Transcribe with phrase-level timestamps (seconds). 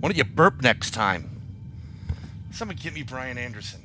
[0.00, 1.28] Why don't you burp next time?
[2.52, 3.80] Someone get me Brian Anderson.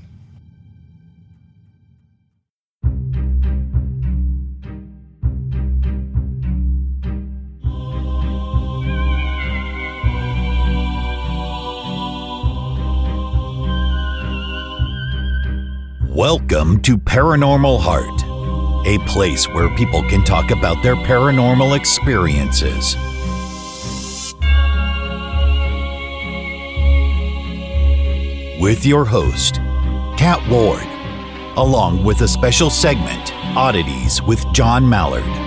[16.07, 22.95] Welcome to Paranormal Heart, a place where people can talk about their paranormal experiences.
[28.63, 29.55] With your host,
[30.17, 30.87] Kat Ward,
[31.57, 35.42] along with a special segment, Oddities with John Mallard.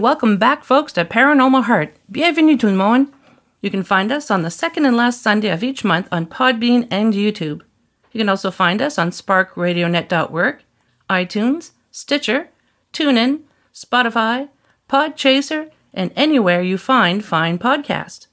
[0.00, 1.94] Welcome back, folks, to Paranormal Heart.
[2.10, 3.12] Bienvenue tout le monde.
[3.60, 6.88] You can find us on the second and last Sunday of each month on Podbean
[6.90, 7.60] and YouTube.
[8.10, 10.62] You can also find us on SparkRadioNet.org,
[11.10, 12.48] iTunes, Stitcher,
[12.94, 13.40] TuneIn,
[13.74, 14.48] Spotify,
[14.88, 18.26] Podchaser, and anywhere you find fine podcasts.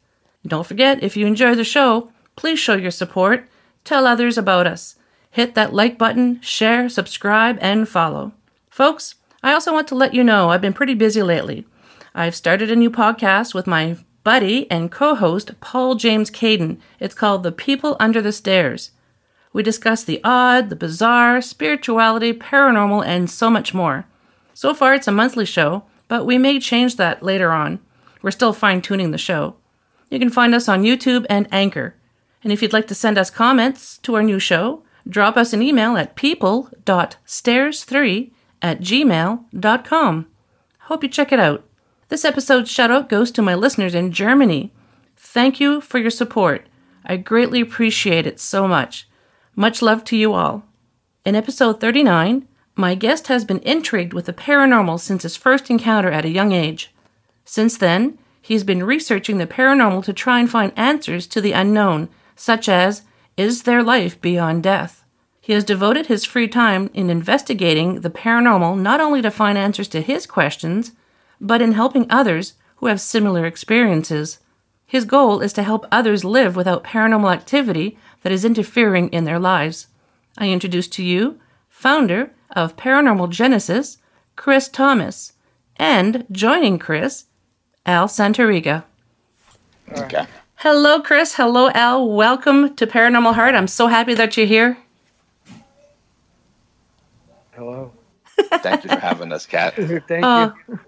[0.45, 3.49] Don't forget, if you enjoy the show, please show your support,
[3.83, 4.95] tell others about us,
[5.31, 8.31] hit that like button, share, subscribe, and follow.
[8.69, 11.65] Folks, I also want to let you know I've been pretty busy lately.
[12.15, 16.79] I've started a new podcast with my buddy and co host, Paul James Caden.
[16.99, 18.91] It's called The People Under the Stairs.
[19.53, 24.05] We discuss the odd, the bizarre, spirituality, paranormal, and so much more.
[24.53, 27.79] So far, it's a monthly show, but we may change that later on.
[28.21, 29.55] We're still fine tuning the show.
[30.09, 31.95] You can find us on YouTube and Anchor.
[32.43, 35.61] And if you'd like to send us comments to our new show, drop us an
[35.61, 38.31] email at people.stairs3
[38.61, 40.27] at gmail.com.
[40.79, 41.63] Hope you check it out.
[42.09, 44.71] This episode's shout out goes to my listeners in Germany.
[45.15, 46.67] Thank you for your support.
[47.05, 49.07] I greatly appreciate it so much.
[49.55, 50.63] Much love to you all.
[51.25, 56.11] In episode 39, my guest has been intrigued with the paranormal since his first encounter
[56.11, 56.93] at a young age.
[57.43, 62.07] Since then, he's been researching the paranormal to try and find answers to the unknown,
[62.35, 63.01] such as
[63.35, 64.96] Is there life beyond death?
[65.47, 69.87] He has devoted his free time in investigating the paranormal not only to find answers
[69.87, 70.91] to his questions,
[71.39, 74.39] but in helping others who have similar experiences.
[74.85, 79.39] His goal is to help others live without paranormal activity that is interfering in their
[79.39, 79.87] lives.
[80.37, 83.99] I introduce to you founder of Paranormal Genesis,
[84.35, 85.31] Chris Thomas,
[85.77, 87.23] and joining Chris,
[87.85, 88.83] Al Santariga.
[89.97, 90.27] Okay.
[90.55, 91.35] Hello, Chris.
[91.35, 92.05] Hello, Al.
[92.05, 93.55] Welcome to Paranormal Heart.
[93.55, 94.77] I'm so happy that you're here.
[97.57, 97.91] Hello.
[98.61, 99.73] Thank you for having us, Kat.
[100.07, 100.79] Thank Uh, you.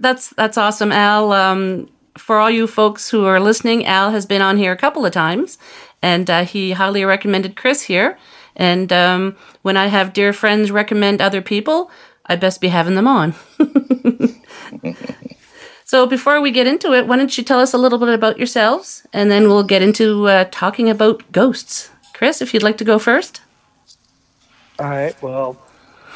[0.00, 1.32] That's that's awesome, Al.
[1.32, 5.04] Um, for all you folks who are listening, Al has been on here a couple
[5.04, 5.58] of times,
[6.00, 8.18] and uh, he highly recommended Chris here.
[8.56, 11.90] And um, when I have dear friends recommend other people,
[12.24, 13.34] I best be having them on.
[15.84, 18.38] so before we get into it, why don't you tell us a little bit about
[18.38, 21.90] yourselves, and then we'll get into uh, talking about ghosts.
[22.14, 23.42] Chris, if you'd like to go first.
[24.78, 25.20] All right.
[25.22, 25.56] Well,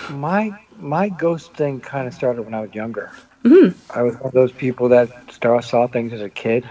[0.08, 3.10] my my ghost thing kind of started when I was younger.
[3.44, 3.74] Mhm.
[3.94, 6.68] I was one of those people that star saw things as a kid,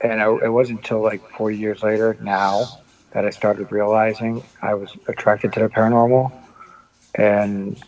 [0.00, 2.64] and I, it wasn't until like four years later now
[3.12, 6.32] that I started realizing I was attracted to the paranormal,
[7.14, 7.82] and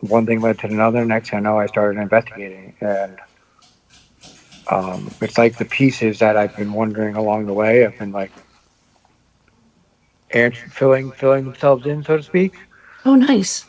[0.00, 1.04] one thing led to another.
[1.04, 3.18] Next thing I know, I started investigating, and
[4.70, 8.32] um, it's like the pieces that I've been wondering along the way have been like
[10.30, 12.54] answer, filling filling themselves in, so to speak,
[13.04, 13.66] Oh, nice.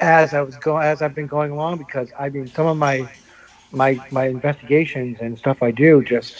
[0.00, 1.78] as I was going as I've been going along.
[1.78, 3.08] Because I mean, some of my
[3.72, 6.34] my my investigations and stuff I do just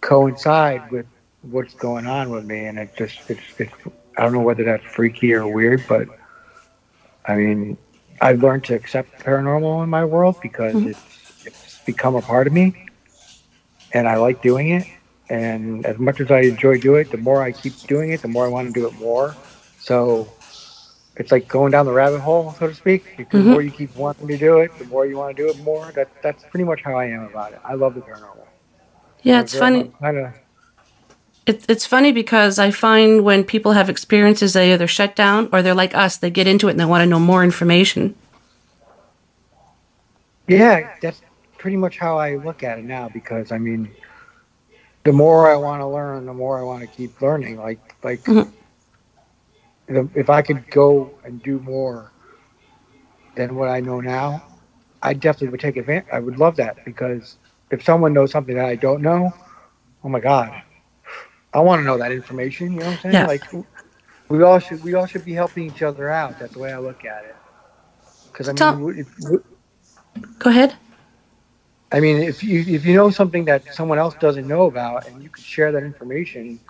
[0.00, 1.06] coincide with
[1.42, 3.72] what's going on with me, and it just it's it's
[4.16, 6.08] I don't know whether that's freaky or weird, but
[7.26, 7.78] I mean,
[8.20, 10.90] I've learned to accept the paranormal in my world because Mhm.
[10.92, 11.00] it's
[11.44, 12.74] it's become a part of me,
[13.92, 14.86] and I like doing it.
[15.28, 18.28] And as much as I enjoy doing it, the more I keep doing it, the
[18.28, 19.36] more I want to do it more.
[19.78, 20.32] So
[21.16, 23.16] it's like going down the rabbit hole, so to speak.
[23.16, 23.44] The Mhm.
[23.46, 25.92] more you keep wanting to do it, the more you want to do it more.
[25.94, 27.60] That that's pretty much how I am about it.
[27.64, 28.46] I love the paranormal.
[29.22, 29.92] Yeah, it's funny.
[30.00, 30.32] Kind of.
[31.44, 35.60] It, it's funny because I find when people have experiences, they either shut down or
[35.60, 36.16] they're like us.
[36.16, 38.14] They get into it and they want to know more information.
[40.48, 41.20] Yeah, that's
[41.58, 43.08] pretty much how I look at it now.
[43.08, 43.90] Because I mean,
[45.04, 47.56] the more I want to learn, the more I want to keep learning.
[47.58, 48.50] Like like, Mhm.
[49.96, 52.12] If- I could go and do more
[53.36, 54.44] than what I know now,
[55.02, 56.08] I definitely would take advantage.
[56.12, 57.38] I would love that because
[57.70, 59.32] if someone knows something that I don't know,
[60.04, 60.52] oh my god,
[61.54, 62.72] I want to know that information.
[62.72, 63.14] You know what I'm saying?
[63.14, 63.26] Yeah.
[63.26, 63.44] Like,
[64.28, 66.38] we all should we all should be helping each other out.
[66.38, 67.36] That's the way I look at it.
[68.32, 69.08] Because I mean, if,
[70.38, 70.74] Go ahead.
[71.92, 75.22] I mean, if you if you know something that someone else doesn't know about, and
[75.22, 76.60] you could share that information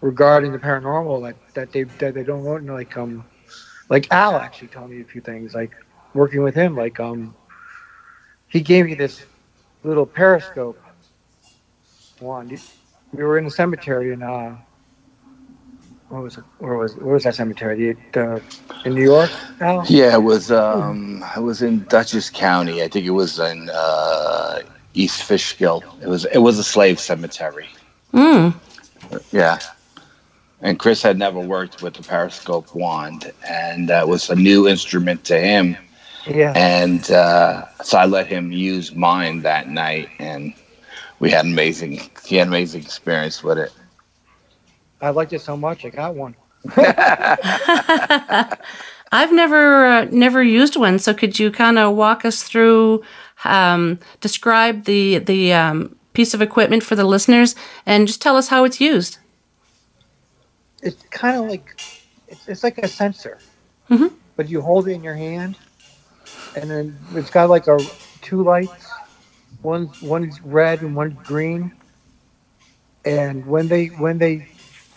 [0.00, 3.24] regarding the paranormal that, that they that they don't know, like um,
[3.88, 5.54] like Al actually told me a few things.
[5.54, 5.72] Like
[6.14, 7.34] working with him, like um,
[8.48, 9.24] he gave me this
[9.84, 10.80] little periscope
[12.20, 12.60] one.
[13.12, 14.56] We were in the cemetery in uh,
[16.08, 16.44] what was it?
[16.58, 17.94] Where was where was that cemetery?
[17.94, 18.42] The, the
[18.84, 19.30] in New York,
[19.60, 19.84] Al?
[19.88, 22.82] Yeah, it was um it was in Dutchess County.
[22.82, 24.60] I think it was in uh
[24.94, 25.84] East Fishkill.
[26.02, 27.68] It was it was a slave cemetery.
[28.12, 28.54] Mm.
[29.32, 29.58] Yeah.
[30.60, 35.24] And Chris had never worked with the periscope wand and that was a new instrument
[35.24, 35.76] to him.
[36.26, 36.52] Yeah.
[36.56, 40.52] And uh, so I let him use mine that night and
[41.20, 43.72] we had an amazing he had an amazing experience with it.
[45.00, 46.34] I liked it so much, I got one.
[49.10, 53.02] I've never uh, never used one, so could you kind of walk us through,
[53.44, 57.54] um, describe the the um, piece of equipment for the listeners,
[57.86, 59.18] and just tell us how it's used?
[60.82, 61.76] It's kind of like
[62.28, 63.42] it's, it's like a sensor.
[63.90, 64.14] Mhm.
[64.36, 65.58] but you hold it in your hand
[66.54, 67.86] and then it's got like a
[68.22, 68.86] two lights.
[69.62, 71.72] One one's red and one's green.
[73.04, 74.48] And when they when they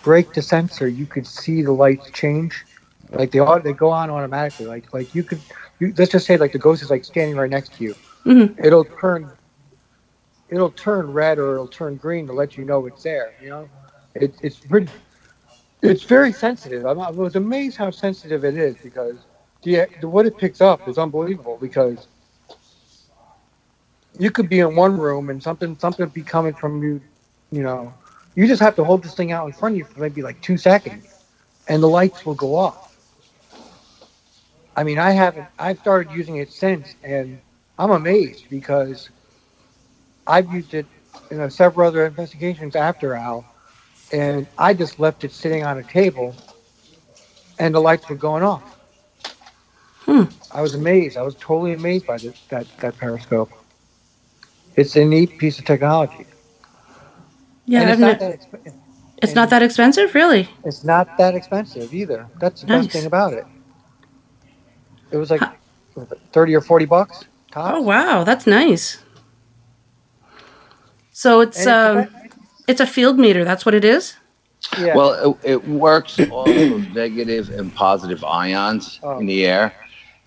[0.03, 2.65] break the sensor you could see the lights change.
[3.11, 4.65] Like they all they go on automatically.
[4.65, 5.43] Like like you could
[5.79, 7.95] you, let's just say like the ghost is like standing right next to you.
[8.25, 8.55] Mhm.
[8.65, 9.31] it'll turn
[10.49, 13.69] it'll turn red or it'll turn green to let you know it's there you know?
[14.15, 14.89] It, it's pretty
[15.81, 16.85] it's very sensitive.
[16.85, 19.17] I'm, I was amazed how sensitive it is because
[19.63, 21.57] the, the what it picks up is unbelievable.
[21.59, 22.07] Because
[24.19, 27.01] you could be in one room and something something be coming from you,
[27.51, 27.93] you know,
[28.35, 30.41] you just have to hold this thing out in front of you for maybe like
[30.41, 31.07] two seconds,
[31.67, 32.97] and the lights will go off.
[34.75, 35.47] I mean, I haven't.
[35.59, 37.41] I've started using it since, and
[37.77, 39.09] I'm amazed because
[40.27, 40.85] I've used it
[41.31, 43.45] in uh, several other investigations after Al
[44.13, 46.35] and I just left it sitting on a table,
[47.59, 48.77] and the lights were going off.
[50.05, 50.23] Hmm.
[50.51, 51.17] I was amazed.
[51.17, 53.51] I was totally amazed by this, that that periscope.
[54.75, 56.25] It's a neat piece of technology.
[57.65, 58.73] Yeah, and it's, not, ne- that exp-
[59.21, 60.49] it's not that expensive, really.
[60.63, 62.27] it's not that expensive either.
[62.39, 62.83] That's the Nice.
[62.85, 63.45] best thing about it.
[65.11, 67.25] It was like it, thirty or forty bucks.
[67.51, 67.77] Tops.
[67.77, 68.97] Oh wow, that's nice.
[71.11, 72.20] So it's And um, it's
[72.69, 73.43] a field meter.
[73.43, 74.15] That's what it is.
[74.79, 74.95] yeah.
[74.95, 79.17] Well, it, it works off of negative and positive ions Oh.
[79.19, 79.73] in the air,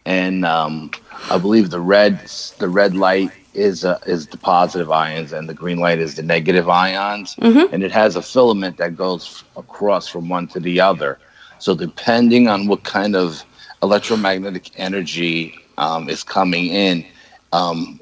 [0.04, 0.90] and um,
[1.30, 2.18] I believe the red
[2.58, 6.22] the red light is uh, is the positive ions, and the green light is the
[6.24, 7.72] negative ions, Mhm.
[7.72, 11.18] and it has a filament that goes across from one to the other.
[11.60, 13.44] So depending on what kind of
[13.82, 17.04] electromagnetic energy um, is coming in,
[17.52, 18.00] um,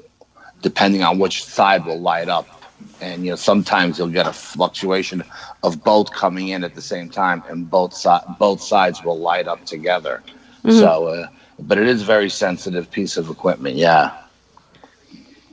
[0.63, 2.47] depending on which side will light up.
[3.01, 5.23] And you know, sometimes you'll get a fluctuation
[5.63, 9.47] of both coming in at the same time, and both si- both sides will light
[9.47, 10.21] up together.
[10.69, 11.27] So, uh,
[11.59, 13.75] but it is a very sensitive piece of equipment.
[13.75, 14.11] Yeah.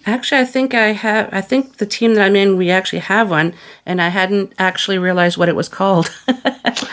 [0.06, 1.28] Actually, I think I have.
[1.32, 4.99] I think the team that I'm in, we actually have one, and I hadn't actually
[4.99, 6.10] realized what it was called.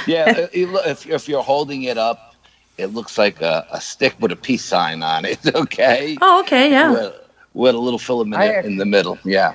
[0.07, 0.29] Yeah.
[0.29, 2.33] it- it lo- if if you're holding it up,
[2.77, 5.39] it looks like a, a stick with a peace sign on it.
[5.55, 6.17] Okay.
[6.21, 6.91] oh, okay, yeah.
[6.91, 7.13] With,
[7.53, 9.17] with a little filament I in the middle.
[9.25, 9.53] Yeah.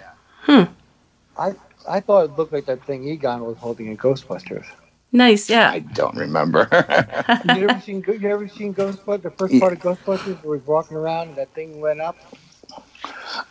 [1.38, 1.54] I
[1.88, 4.66] I thought it looked like that thing Egon was holding in Ghostbusters.
[5.12, 5.74] Nice, yeah.
[5.74, 6.68] I don't remember.
[7.42, 9.22] you ever seen you ever seen Ghostbusters?
[9.22, 12.16] The first part of Ghostbusters where he's walking around and that thing went up.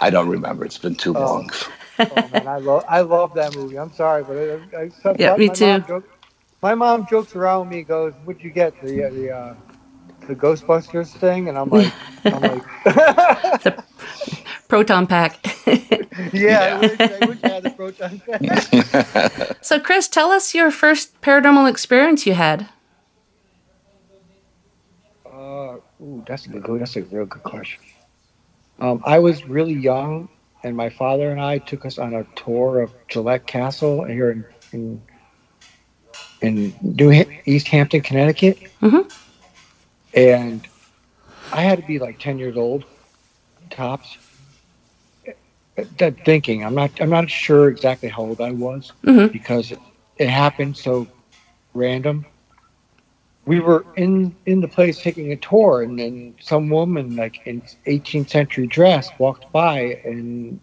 [0.01, 0.65] I don't remember.
[0.65, 1.13] It's been too Oh.
[1.13, 1.51] long.
[2.11, 3.77] Oh man, I love I love that movie.
[3.79, 5.55] I'm sorry, but I, I, I Yeah, me my too.
[5.55, 6.05] Mom joke,
[6.61, 7.83] my mom jokes around with me.
[7.83, 8.79] Goes, "What'd you get?
[8.81, 9.55] The uh, the uh,
[10.33, 11.93] the Ghostbusters thing?" And I'm like,
[12.25, 12.41] I'm
[13.65, 13.77] like,
[14.67, 15.45] Proton pack.
[16.33, 18.21] yeah, I wish, I wish I had the proton
[19.41, 19.57] pack.
[19.61, 22.69] so, Chris, tell us your first paranormal experience you had.
[25.25, 26.81] Uh, ooh, that's a good.
[26.81, 27.81] That's a real good question.
[28.79, 30.29] Um, I was really young,
[30.63, 34.45] and my father and I took us on a tour of Gillette Castle here in
[34.71, 35.01] in,
[36.41, 38.57] in New Ha- East Hampton, Connecticut.
[38.81, 39.11] Mhm.
[40.13, 40.67] And
[41.51, 42.85] I had to be like ten years old,
[43.69, 44.17] tops.
[45.97, 46.91] That thinking, I'm not.
[47.01, 49.31] I'm not sure exactly how old I was Mhm.
[49.31, 49.79] because it,
[50.17, 51.07] it happened so
[51.73, 52.25] random
[53.45, 57.61] we were in in the place taking a tour and then some woman like in
[57.87, 60.59] 18th century dress walked by and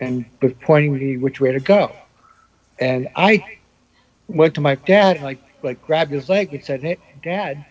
[0.00, 1.96] and was pointing me which way to go
[2.80, 3.44] and i
[4.28, 7.64] went to my dad and like like grabbed his leg and said hey dad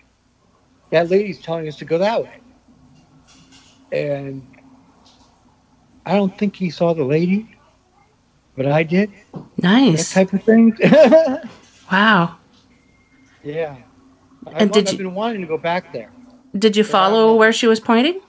[0.90, 2.40] that lady's telling us to go that way
[3.92, 4.46] and
[6.06, 7.48] i don't think he saw the lady
[8.56, 10.14] but i did that Nice.
[10.14, 10.76] type of thing
[11.92, 12.38] Wow.
[13.44, 13.78] yeah
[14.48, 16.12] And I've, did I've you- been wanting to go back there
[16.58, 18.20] Did you follow where she was pointing?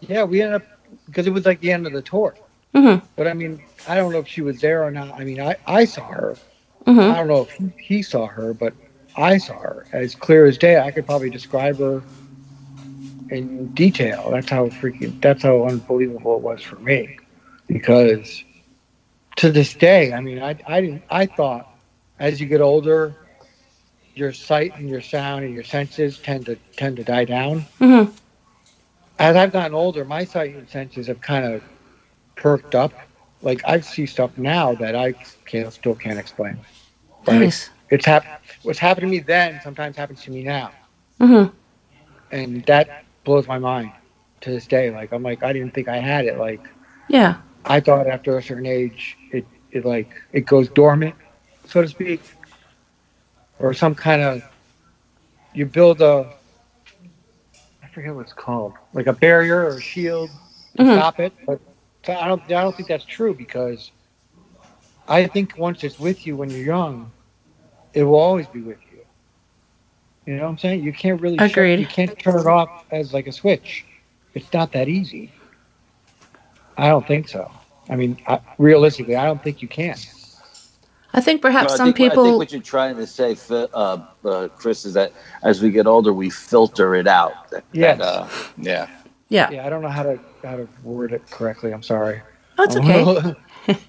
[0.00, 0.66] Yeah, we ended up
[1.06, 2.34] because it was like the end of the tour.
[2.74, 3.02] Mhm.
[3.16, 5.12] But I mean, I don't know if she was there or not.
[5.20, 6.36] I mean, I, I saw her.
[6.86, 7.10] Mhm.
[7.12, 8.72] I don't know if he saw her, but
[9.16, 10.78] I saw her as clear as day.
[10.78, 12.02] I could probably describe her
[13.30, 14.30] in detail.
[14.30, 15.20] That's how freaking.
[15.20, 17.16] That's how unbelievable it was for me,
[17.66, 18.44] because
[19.36, 21.02] to this day, I mean, I I didn't.
[21.10, 21.68] I thought
[22.18, 23.14] as you get older,
[24.14, 28.12] your sight and your sound and your senses tend to tend to die down Mhm.
[29.18, 31.62] as I've gotten older, my sight and senses have kind of
[32.36, 32.92] perked up.
[33.42, 35.14] Like I see stuff now that I
[35.46, 36.58] can't, still can't explain.
[37.24, 37.70] But Nice.
[37.90, 38.26] It's hap-
[38.62, 40.72] What's happened to me then sometimes happens to me now,
[41.20, 41.52] Mhm.
[42.30, 42.88] and that
[43.24, 43.92] blows my mind
[44.42, 44.90] to this day.
[44.90, 46.38] Like I'm like I didn't think I had it.
[46.38, 46.68] Like
[47.08, 47.36] Yeah.
[47.64, 51.16] I thought after a certain age, it it like it goes dormant,
[51.66, 52.22] so to speak,
[53.58, 54.42] or some kind of
[55.52, 56.26] you build a
[57.82, 60.30] I forget what it's called, like a barrier or a shield
[60.76, 60.92] to Mhm.
[60.94, 61.32] stop it.
[61.46, 61.60] But
[62.08, 63.92] I don't I don't think that's true because
[65.08, 67.12] I think once it's with you when you're young,
[67.94, 68.98] it will always be with you.
[70.26, 70.82] You know what I'm saying?
[70.84, 71.80] You can't really shut- Agreed.
[71.80, 73.84] you can't turn it off as like a switch.
[74.34, 75.32] It's not that easy.
[76.76, 77.50] I don't think so.
[77.88, 79.96] I mean, I, realistically, I don't think you can.
[81.12, 83.68] I think perhaps No, I some think, I think what you're trying to say, Phil-
[83.74, 87.50] uh, uh, Chris, is that as we get older, we filter it out.
[87.50, 87.98] That, Yes.
[87.98, 88.86] that, uh, yeah.
[89.28, 89.50] Yeah.
[89.50, 91.72] Yeah, I don't know how to how to word it correctly.
[91.72, 92.20] I'm sorry.
[92.58, 93.34] Oh, it's okay.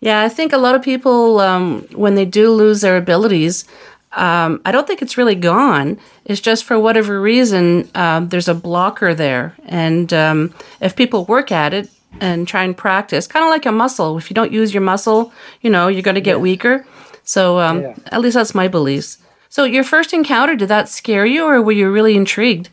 [0.00, 3.64] Yeah, I think a lot of people, um, when they do lose their abilities,
[4.12, 5.98] um, I don't think it's really gone.
[6.24, 9.56] It's just for whatever reason, um, there's a blocker there.
[9.66, 11.90] And um, if people work at it
[12.20, 15.32] and try and practice, kind of like a muscle, if you don't use your muscle,
[15.62, 16.86] you know, you're going to get weaker.
[17.24, 17.94] So um, Yeah.
[18.06, 19.18] at least that's my beliefs.
[19.50, 22.70] So your first encounter, did that scare you or were you really intrigued?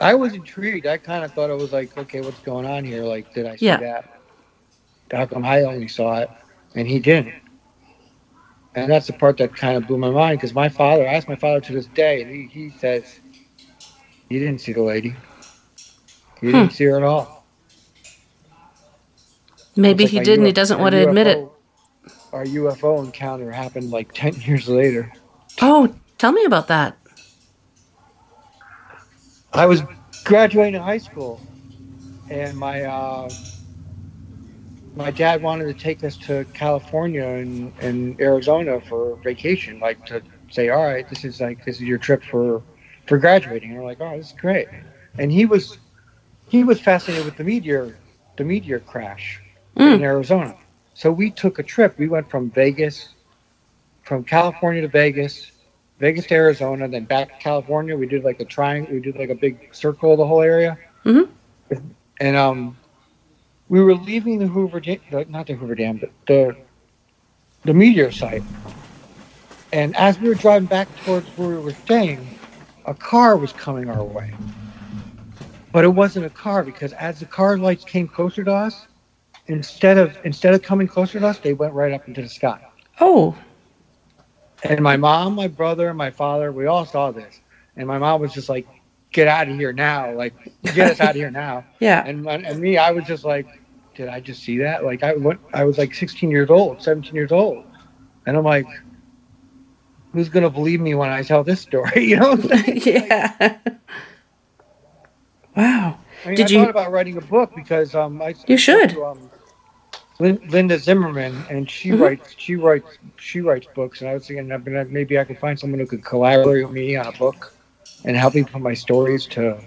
[0.00, 0.86] I was intrigued.
[0.86, 3.02] I kind of thought it was like, okay, what's going on here?
[3.04, 3.78] Like, did I see Yeah.
[3.78, 4.15] that?
[5.10, 6.30] How come I only saw it
[6.74, 7.34] and he didn't?
[8.74, 11.28] And that's the part that kind of blew my mind because my father, I asked
[11.28, 13.20] my father to this day, and he, he says
[14.28, 15.16] he didn't see the lady.
[16.40, 17.46] He didn't see her at all.
[19.76, 21.38] Maybe It's he did my and he doesn't want to admit it.
[22.32, 25.12] Our UFO encounter happened like 10 years later.
[25.62, 26.98] Oh, tell me about that.
[29.54, 29.82] I was
[30.24, 31.40] graduating high school,
[32.28, 33.30] and my uh,
[34.96, 40.22] my dad wanted to take us to California and, and Arizona for vacation, like to
[40.50, 42.62] say, all right, this is like this is your trip for
[43.06, 43.70] for graduating.
[43.70, 44.68] And we're like, oh, this is great.
[45.18, 45.78] And he was
[46.48, 47.96] he was fascinated with the meteor
[48.36, 49.40] the meteor crash
[49.94, 50.56] in Arizona.
[50.94, 51.98] So we took a trip.
[51.98, 53.10] We went from Vegas,
[54.02, 55.52] from California to Vegas,
[55.98, 57.96] Vegas to Arizona, then back to California.
[57.96, 58.94] We did like a triangle.
[58.94, 60.78] We did like a big circle of the whole area.
[61.04, 61.28] Mhm.
[62.20, 62.76] And um,
[63.68, 66.56] we were leaving the Hoover Dam, uh, not the Hoover Dam, but the
[67.64, 68.44] the meteor site.
[69.72, 72.34] And as we were driving back towards where we were staying,
[72.86, 74.34] a car was coming our way.
[75.72, 78.88] but it wasn't a car because as the car lights came closer to us,
[79.46, 82.60] instead of instead of coming closer to us, they went right up into the sky.
[83.00, 83.36] Oh,
[84.62, 87.40] And my mom, my brother, my father, we all saw this.
[87.76, 88.68] And my mom was just like,
[89.12, 90.12] "Get out of here now!
[90.12, 90.34] Like,
[90.74, 92.04] get us out of here now!" yeah.
[92.06, 93.46] And and me, I was just like,
[93.94, 97.14] "Did I just see that?" Like, I went, I was like 16 years old, 17
[97.14, 97.64] years old,
[98.26, 98.68] and I'm like,
[100.12, 102.34] "Who's gonna believe me when I tell this story?" You know?
[102.66, 103.58] yeah.
[105.56, 105.98] Wow.
[106.24, 108.90] I mean, Did I you- thought about writing a book because um, I You should.
[108.90, 109.30] to, um,
[110.18, 112.00] Linda Zimmerman, and she Mhm.
[112.00, 114.48] writes she writes she writes books, and I was thinking
[114.90, 117.52] maybe I could find someone who could collaborate with me on a book
[118.04, 119.58] and help me put my stories to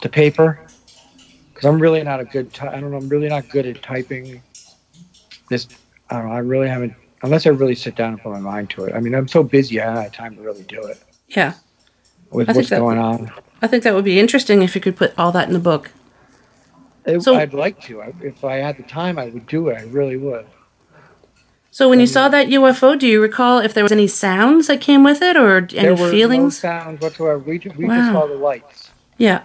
[0.00, 0.60] to paper.
[1.52, 3.82] Because I'm really not a good ty- I don't know I'm really not good at
[3.82, 4.42] typing.
[5.50, 5.66] This
[6.10, 8.70] I don't know I really haven't unless I really sit down and put my mind
[8.70, 8.94] to it.
[8.94, 11.54] I mean I'm so busy I haven't had time to really do it Yeah.
[12.30, 13.30] with I what's that- going on.
[13.60, 15.90] I think that would be interesting if you could put all that in the book.
[17.04, 18.02] It- So- I'd like to.
[18.02, 19.78] I, if I had the time, I would do it.
[19.78, 20.46] I really would.
[21.70, 24.80] So when you saw that UFO, do you recall if there was any sounds that
[24.80, 26.62] came with it or any there were feelings?
[26.62, 27.38] no sounds whatsoever.
[27.38, 27.96] We, ju- we Wow.
[27.96, 28.90] just saw the lights.
[29.18, 29.44] Yeah.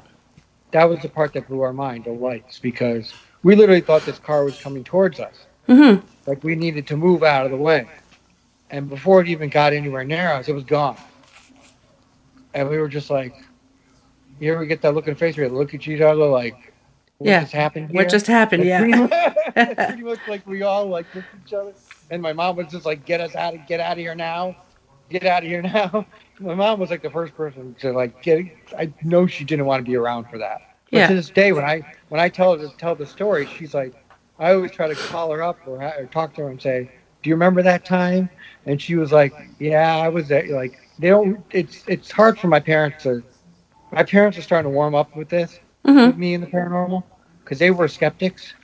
[0.72, 3.14] That was the part that blew our mind, the lights, because
[3.44, 5.36] we literally thought this car was coming towards us.
[5.68, 6.06] Mm-hmm.
[6.26, 7.88] Like we needed to move out of the way.
[8.72, 10.98] And before it even got anywhere near us, it was gone.
[12.54, 13.36] And we were just like,
[14.40, 16.74] you ever get that look in the face where you look at each other like,
[17.20, 17.42] what Yeah.
[17.42, 17.96] just happened here?
[18.02, 18.64] What just happened?
[18.64, 18.80] Yeah.
[18.80, 19.12] pretty much,
[19.76, 21.74] pretty much like we all like looked at each other,
[22.14, 24.56] and my mom was just like, "Get us out of, get out of here now,
[25.10, 26.08] get out of here now."
[26.40, 28.46] My mom was like the first person to like get.
[28.78, 30.62] I know she didn't want to be around for that.
[30.94, 31.08] But Yeah.
[31.08, 33.94] to this day, when I when I tell her to tell the story, she's like,
[34.40, 36.90] I always try to call her up or, or talk to her and say,
[37.24, 38.30] "Do you remember that time?"
[38.66, 41.44] And she was like, "Yeah, I was there." Like they don't.
[41.52, 43.24] It's it's hard for my parents to.
[43.92, 46.08] My parents are starting to warm up with this Mm-hmm.
[46.08, 47.04] with me and the paranormal
[47.44, 48.56] because they were skeptics,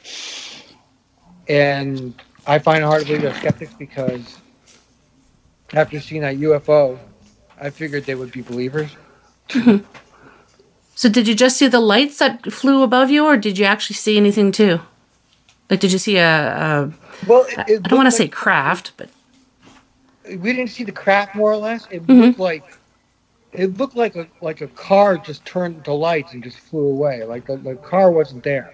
[1.47, 2.15] and
[2.49, 4.39] I find it hard to believe they're skeptics because
[5.73, 6.97] after seeing that UFO,
[7.61, 8.89] I figured they would be believers.
[10.95, 13.93] So did you just see the lights that flew above you, or did you actually
[13.95, 14.81] see anything too?
[15.69, 16.27] Like, did you see a?
[16.27, 16.91] a
[17.25, 19.09] Well, I I don't want to say craft, but
[20.25, 21.87] we didn't see the craft more or less.
[21.89, 22.25] It Mhm.
[22.25, 22.65] looked like
[23.53, 27.23] it looked like a like a car just turned the lights and just flew away.
[27.23, 28.73] Like the, the car wasn't there.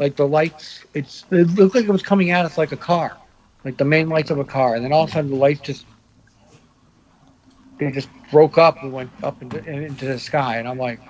[0.00, 3.16] Like the lights, it's it looked like it was coming at us like a car,
[3.64, 5.60] like the main lights of a car, and then all of a sudden the lights
[5.60, 5.84] just
[7.78, 11.00] they just broke up and went up into, into the sky, and I'm like.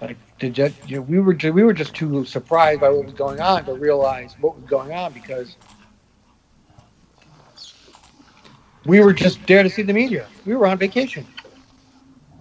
[0.00, 3.14] Like did you, you know, we were we were just too surprised by what was
[3.14, 5.54] going on to realize what was going on because
[8.84, 10.26] we were just there to see the media.
[10.44, 11.26] We were on vacation.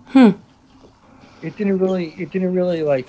[0.07, 0.31] Hmm.
[1.41, 2.15] It didn't really.
[2.17, 3.07] It didn't really like.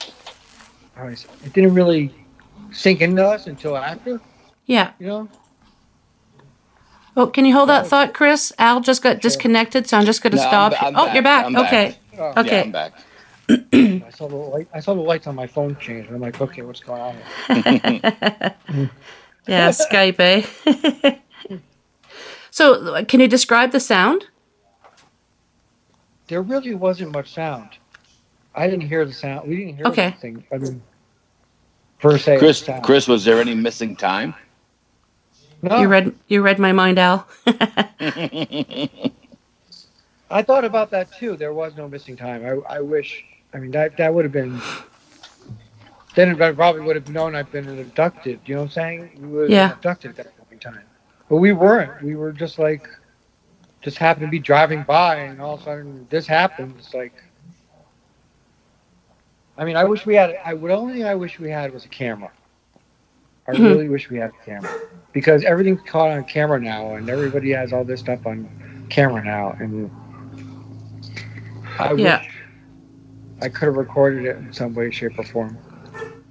[0.00, 0.81] How do I say?
[0.96, 2.14] It didn't really
[2.70, 4.20] sink into us until after.
[4.66, 4.92] yeah.
[4.98, 5.28] You know.
[7.16, 8.52] Oh, can you hold that thought, Chris?
[8.58, 10.82] Al just got disconnected, so I'm just going to No, I'm stop.
[10.82, 11.14] I'm oh, back.
[11.14, 11.44] you're back.
[11.46, 11.98] I'm okay.
[12.18, 12.56] Oh, Okay.
[12.56, 12.92] Yeah, I'm back.
[14.06, 14.68] I saw the light.
[14.72, 16.06] I saw the lights on my phone change.
[16.06, 17.16] and I'm like, okay, what's going on?
[19.48, 21.16] Yeah, Skype, eh?
[22.52, 24.26] so, can you describe the sound?
[26.28, 27.70] There really wasn't much sound.
[28.54, 29.48] I didn't hear the sound.
[29.48, 30.04] We didn't hear Okay.
[30.04, 30.44] anything.
[30.52, 30.82] I mean,
[32.00, 32.38] per se.
[32.38, 32.68] Chris.
[32.82, 34.34] Chris, was there any missing time?
[35.62, 37.26] No, You read you read my mind, Al.
[40.30, 41.36] I thought about that too.
[41.36, 42.44] There was no missing time.
[42.44, 43.24] I, I wish.
[43.54, 44.60] I mean, that that would have been.
[46.14, 48.40] Then I probably would have known I've been abducted.
[48.46, 49.10] You know what I'm saying?
[49.20, 49.68] We would have Yeah.
[49.68, 50.82] been abducted at that point in time.
[51.28, 52.02] But we weren't.
[52.02, 52.88] We were just like,
[53.82, 56.74] just happened to be driving by, and all of a sudden this happened.
[56.78, 57.14] It's like.
[59.62, 60.36] I mean, I wish we had.
[60.44, 62.32] I would only thing I wish we had was a camera.
[63.46, 63.70] I Mhm.
[63.70, 64.68] really wish we had a camera
[65.12, 68.48] because everything's caught on camera now, and everybody has all this stuff on
[68.88, 69.88] camera now, and
[71.78, 72.18] I Yeah.
[72.18, 72.30] wish
[73.40, 75.56] I could have recorded it in some way, shape, or form.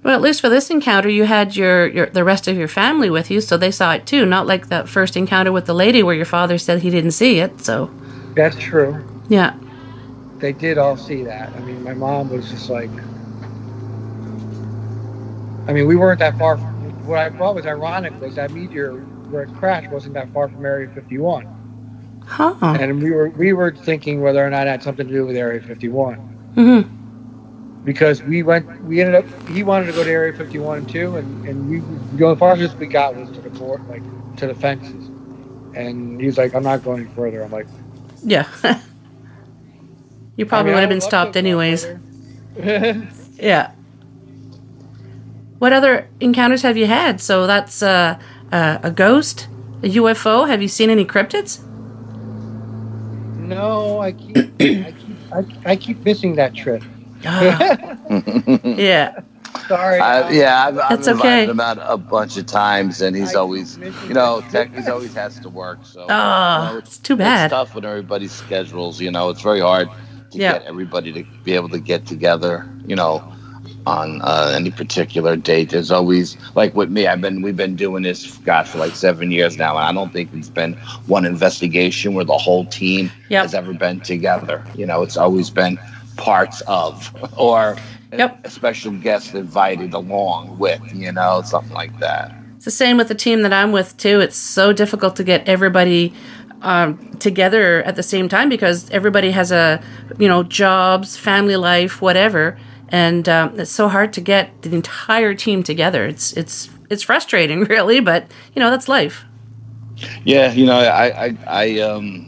[0.02, 3.08] Well, at least for this encounter, you had your, your the rest of your family
[3.08, 4.26] with you, so they saw it too.
[4.26, 7.38] Not like that first encounter with the lady where your father said he didn't see
[7.38, 7.64] it.
[7.64, 7.88] So,
[8.34, 9.02] That's true.
[9.28, 9.54] yeah,
[10.42, 11.52] They did all see that.
[11.56, 12.90] I mean, my mom was just like,
[15.66, 16.56] I mean, we weren't that far.
[16.56, 16.66] From,
[17.06, 18.92] what I thought was ironic was that meteor
[19.30, 21.46] where it crashed wasn't that far from Area 51,
[22.24, 22.54] huh?
[22.78, 25.36] and we were we were thinking whether or not it had something to do with
[25.36, 26.14] Area 51.
[26.54, 26.82] hmm
[27.84, 31.46] because we went we ended up he wanted to go to area 51 too and
[31.46, 31.80] and we
[32.16, 34.02] the farthest we got was to the board like
[34.36, 35.08] to the fences
[35.74, 37.66] and he's like i'm not going any further i'm like
[38.22, 38.46] Yeah.
[40.36, 41.86] you probably I mean, would have been stopped anyways.
[43.38, 43.72] Yeah.
[45.62, 47.20] What other encounters have you had?
[47.20, 48.18] So that's uh,
[48.50, 49.46] uh, a ghost,
[49.84, 50.48] a UFO.
[50.48, 51.62] Have you seen any cryptids?
[53.36, 56.82] No, I keep, I keep, I, I keep missing that trip.
[57.24, 57.96] Ah.
[58.64, 59.20] yeah.
[59.68, 60.00] Sorry.
[60.00, 61.50] I, yeah, I've, I've That's invited okay.
[61.52, 64.80] him out a bunch of times, and he's I always, you know, tech, trip.
[64.80, 65.78] he's always has to work.
[65.84, 67.44] So, Oh, you know, it's too bad.
[67.44, 69.00] It's tough with everybody's schedules.
[69.00, 69.88] You know, it's very hard
[70.32, 70.54] to Yeah.
[70.54, 72.68] get everybody to be able to get together.
[72.84, 73.32] You know,
[73.86, 75.70] on uh, any particular date.
[75.70, 77.06] There's always like with me.
[77.06, 80.12] I've been we've been doing this, God for like seven years now, and I don't
[80.12, 80.74] think it's been
[81.06, 83.42] one investigation where the whole team Yep.
[83.42, 84.62] has ever been together.
[84.76, 85.78] You know, it's always been
[86.16, 87.76] parts of or
[88.12, 88.44] Yep.
[88.44, 90.80] a special guest invited along with.
[90.94, 92.32] You know, something like that.
[92.56, 94.20] It's the same with the team that I'm with too.
[94.20, 96.12] It's so difficult to get everybody
[96.60, 99.82] um, together at the same time because everybody has a,
[100.18, 102.56] you know, jobs, family life, whatever,
[102.92, 106.06] and um, it's so hard to get the entire team together.
[106.06, 109.26] It's it's it's frustrating, really, but you know that's life.
[110.24, 112.26] Yeah, you know, I, I, I, um,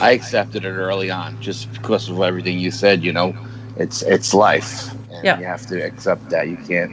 [0.00, 3.02] I accepted it early on just because of everything you said.
[3.04, 3.36] You know,
[3.76, 5.38] it's it's life, and Yeah.
[5.38, 6.48] you have to accept that.
[6.48, 6.92] You can't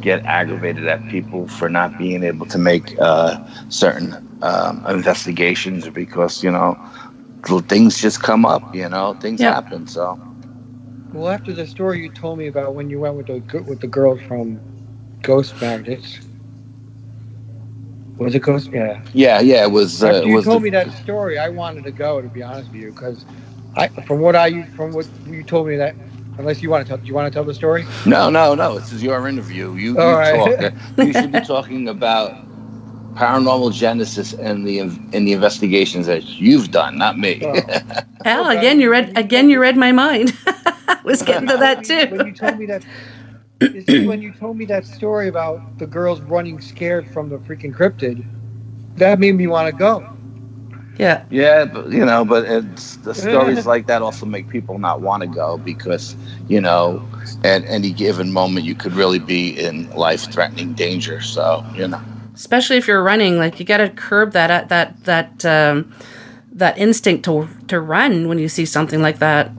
[0.00, 3.36] get aggravated at people for not being able to make uh,
[3.68, 6.78] certain um, investigations because you know
[7.68, 8.74] things just come up.
[8.74, 9.52] You know, things Yeah.
[9.54, 9.86] happen.
[9.86, 10.18] So
[11.12, 13.86] Well, after the story you told me about when you went with the with the
[13.86, 14.60] girls from
[15.22, 16.20] Ghost Magnets,
[18.18, 18.70] was it Ghost?
[18.72, 19.00] Yeah.
[19.12, 20.02] yeah, yeah, it was.
[20.02, 22.20] Uh, After it you was told the- me that story, I wanted to go.
[22.20, 23.24] To be honest with you, because
[23.76, 25.94] I, from what I, from what you told me that,
[26.38, 27.86] unless you want to tell, do you want to tell the story?
[28.04, 28.78] No, no, no.
[28.78, 29.72] This is your interview.
[29.74, 30.58] You, you All right.
[30.58, 30.74] talk.
[30.98, 32.34] You should be talking about
[33.14, 37.40] paranormal genesis and the in the investigations that you've done, not me.
[37.44, 37.60] Oh.
[38.24, 39.48] Al, again, you read again.
[39.50, 40.36] You read my mind.
[40.88, 42.06] I was getting to that too.
[42.10, 42.26] When too.
[42.26, 42.84] you told me that,
[44.06, 48.24] when you told me that story about the girls running scared from the freaking cryptid,
[48.96, 50.16] that made me want to go.
[50.98, 55.00] Yeah, yeah, but you know, but it's the stories like that also make people not
[55.00, 56.16] want to go because
[56.48, 57.06] you know,
[57.44, 61.20] at any given moment you could really be in life-threatening danger.
[61.20, 62.00] So you know,
[62.34, 65.92] especially if you're running, like you got to curb that uh, that that um,
[66.52, 69.50] that instinct to to run when you see something like that.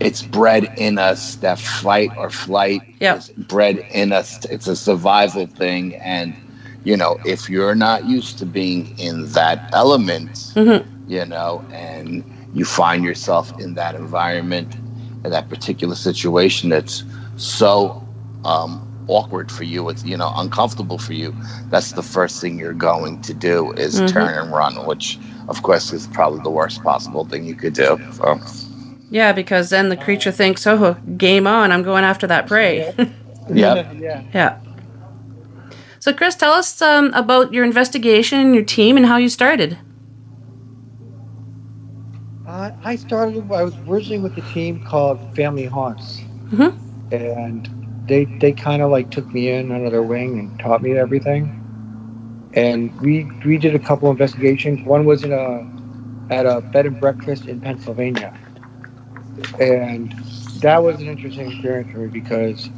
[0.00, 3.16] It's bred in us that fight or flight Yep.
[3.18, 6.36] is bred in us it's a survival thing and
[6.84, 10.84] you know if you're not used to being in that element Mhm.
[11.06, 14.78] you know and you find yourself in that environment
[15.24, 17.04] in that particular situation that's
[17.36, 17.96] so
[18.44, 21.34] um, awkward for you it's you know uncomfortable for you
[21.70, 24.06] that's the first thing you're going to do is Mhm.
[24.08, 27.98] turn and run which of course is probably the worst possible thing you could do
[28.12, 28.40] so
[29.10, 31.72] Yeah, because then the creature thinks, "Oh, game on!
[31.72, 32.94] I'm going after that prey."
[33.52, 33.94] Yep.
[33.98, 34.22] yeah.
[34.32, 34.60] yeah.
[35.98, 39.76] So, Chris, tell us um, about your investigation, your team, and how you started.
[42.46, 43.50] Uh, I started.
[43.50, 46.74] I was originally with a team called Family Haunts, Mhm.
[47.12, 47.68] and
[48.08, 51.50] they they kind of like took me in under their wing and taught me everything.
[52.54, 54.84] And we we did a couple investigations.
[54.86, 55.66] One was in a
[56.32, 58.32] at a bed and breakfast in Pennsylvania,
[59.60, 60.14] and
[60.60, 62.70] that was an interesting experience for me because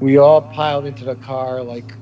[0.00, 1.94] we all piled into the car like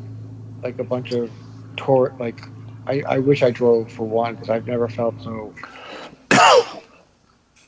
[0.63, 1.31] like a bunch of
[1.77, 2.41] tour like
[2.87, 5.55] I, I wish I drove for one because I've never felt so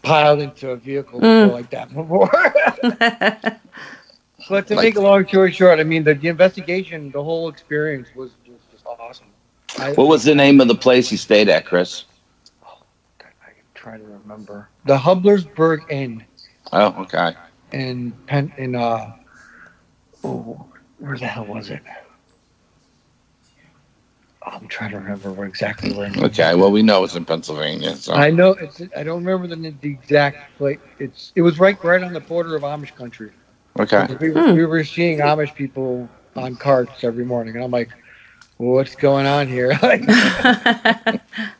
[0.03, 1.53] piled into a vehicle Mm.
[1.53, 2.31] like that before.
[4.49, 7.49] but to Like- make a long story short, I mean the, the investigation, the whole
[7.49, 9.27] experience was just, just awesome.
[9.79, 12.05] I, What was the name of the place you stayed at, Chris?
[12.67, 12.79] Oh,
[13.21, 16.25] I can try to remember the Hublersburg Inn
[16.73, 17.35] Oh, okay.
[17.73, 19.13] in Pen in uh
[20.25, 20.67] oh
[20.99, 21.83] where the hell was it?
[24.47, 26.07] I'm trying to remember where exactly where.
[26.07, 26.25] it was.
[26.31, 26.55] Okay.
[26.55, 27.95] Well, we know it's in Pennsylvania.
[27.97, 28.81] So I know it's.
[28.97, 30.79] I don't remember the, the exact place.
[30.99, 31.33] It's.
[31.35, 33.33] It was right right on the border of Amish country.
[33.79, 34.07] okay.
[34.21, 34.55] We, Hmm.
[34.55, 37.91] we were seeing Amish people on carts every morning, and I'm like,
[38.57, 39.73] "What's going on here?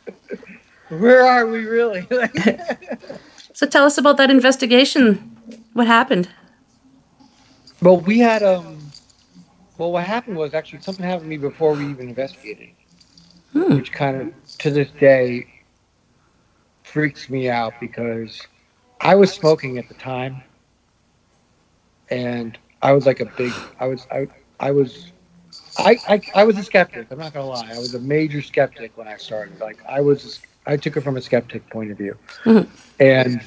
[0.91, 2.07] Where are we really?"
[3.53, 5.37] So, tell us about that investigation.
[5.73, 6.29] What happened?
[7.81, 8.93] well, we had um.
[9.77, 12.69] Well, what happened was actually something happened to me before we even investigated,
[13.53, 13.75] Hmm.
[13.75, 15.47] which kind of to this day
[16.83, 18.47] freaks me out because
[19.01, 20.43] I was smoking at the time,
[22.09, 23.61] and I was like a big.
[23.79, 24.27] I was I
[24.59, 25.11] I was.
[25.77, 27.07] I, I, I was a skeptic.
[27.11, 27.71] I'm not gonna lie.
[27.73, 29.59] I was a major skeptic when I started.
[29.59, 32.67] Like I was, I took it from a skeptic point of view, Mhm.
[32.99, 33.41] and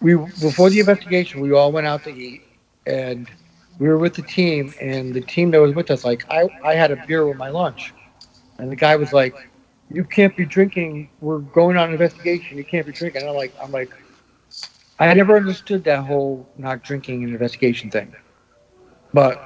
[0.00, 2.42] we before the investigation, we all went out to eat,
[2.86, 3.30] and
[3.78, 6.74] we were with the team, and the team that was with us, like I, I
[6.74, 7.94] had a beer with my lunch,
[8.58, 9.34] and the guy was like,
[9.90, 11.10] "You can't be drinking.
[11.20, 12.58] We're going on an investigation.
[12.58, 13.90] You can't be drinking." And I'm like, I'm like,
[14.98, 18.14] I never understood that whole not drinking an investigation thing,
[19.12, 19.38] but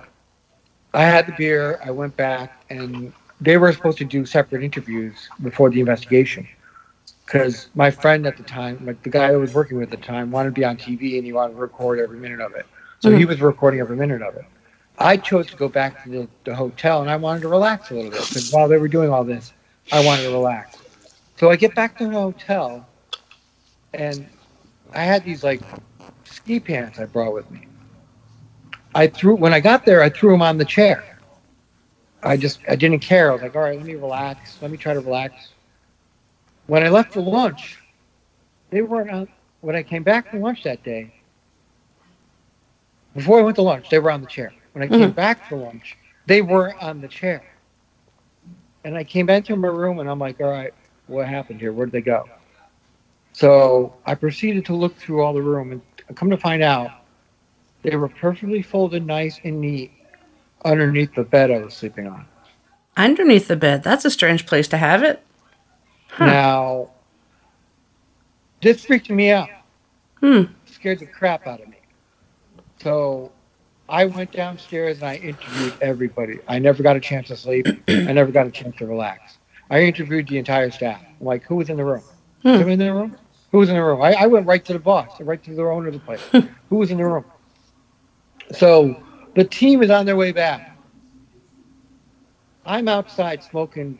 [0.94, 1.80] I had the beer.
[1.84, 6.46] I went back, and they were supposed to do separate interviews before the investigation
[7.32, 10.06] because my friend at the time, like the guy I was working with at the
[10.06, 12.66] time, wanted to be on TV and he wanted to record every minute of it.
[13.00, 13.30] So he mm-hmm.
[13.30, 14.44] was recording every minute of it.
[14.98, 17.94] I chose to go back to the, the hotel and I wanted to relax a
[17.94, 19.54] little bit because while they were doing all this,
[19.90, 20.76] I wanted to relax.
[21.38, 22.86] So I get back to the hotel
[23.94, 24.26] and
[24.92, 25.62] I had these like
[26.24, 27.66] ski pants I brought with me.
[28.94, 31.18] I threw when I got there, I threw them on the chair.
[32.22, 33.30] I just I didn't care.
[33.30, 34.60] I was like, all right, let me relax.
[34.60, 35.51] Let me try to relax.
[36.66, 37.78] When I left for lunch,
[38.70, 39.28] they weren't on.
[39.60, 41.12] When I came back from lunch that day,
[43.14, 44.52] before I went to lunch, they were on the chair.
[44.72, 45.14] When I came Mhm.
[45.14, 45.96] back for lunch,
[46.26, 47.42] they were on the chair.
[48.84, 50.74] And I came back to my room and I'm like, all right,
[51.06, 51.72] what happened here?
[51.72, 52.28] Where did they go?
[53.32, 56.90] So I proceeded to look through all the room and come to find out
[57.82, 59.92] they were perfectly folded nice and neat
[60.64, 62.26] underneath the bed I was sleeping on.
[62.96, 63.82] Underneath the bed.
[63.82, 65.22] That's a strange place to have it.
[66.12, 66.26] Huh.
[66.26, 66.90] Now,
[68.60, 69.48] this freaked me out.
[70.20, 70.42] Hmm.
[70.66, 71.78] Scared the crap out of me.
[72.82, 73.32] So
[73.88, 76.38] I went downstairs and I interviewed everybody.
[76.46, 77.66] I never got a chance to sleep.
[77.88, 79.38] I never got a chance to relax.
[79.70, 81.00] I interviewed the entire staff.
[81.02, 82.02] I'm like, who was in the room?
[82.42, 82.56] Hmm.
[82.56, 83.16] Who was in the room?
[83.52, 84.02] Who was in the room?
[84.02, 86.20] I, I went right to the boss, right to the owner of the place.
[86.68, 87.24] who was in the room?
[88.52, 89.02] So
[89.34, 90.76] the team is on their way back.
[92.64, 93.98] I'm outside smoking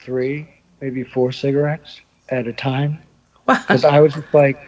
[0.00, 0.48] three,
[0.82, 2.98] maybe four cigarettes at a time
[3.46, 3.54] Wow.
[3.60, 4.58] because I was just like,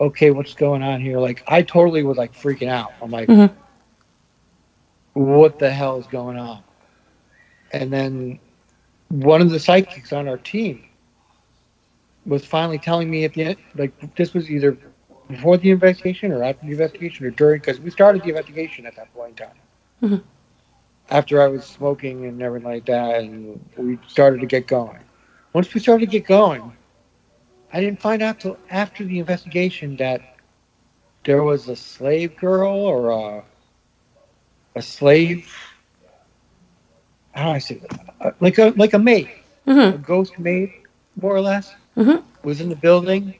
[0.00, 1.18] okay, what's going on here?
[1.18, 2.92] Like, I totally was like freaking out.
[3.00, 3.50] I'm like, Mhm.
[5.14, 6.62] what the hell is going on?
[7.72, 8.38] And then
[9.08, 10.84] one of the psychics on our team
[12.26, 14.76] was finally telling me at the end, like, this was either
[15.28, 18.96] before the investigation or after the investigation or during, because we started the investigation at
[18.96, 19.56] that point in time.
[20.02, 20.22] Mhm.
[21.10, 24.98] After I was smoking and everything like that, and we started to get going.
[25.52, 26.72] Once we started to get going,
[27.72, 30.22] I didn't find out till after the investigation that
[31.24, 33.44] there was a slave girl or a,
[34.76, 35.52] a slave.
[37.34, 38.14] How do I say that?
[38.20, 39.30] Uh, Like a like a maid,
[39.68, 40.02] a Mhm.
[40.06, 40.72] ghost maid,
[41.20, 42.24] more or less, Mhm.
[42.44, 43.34] was in the building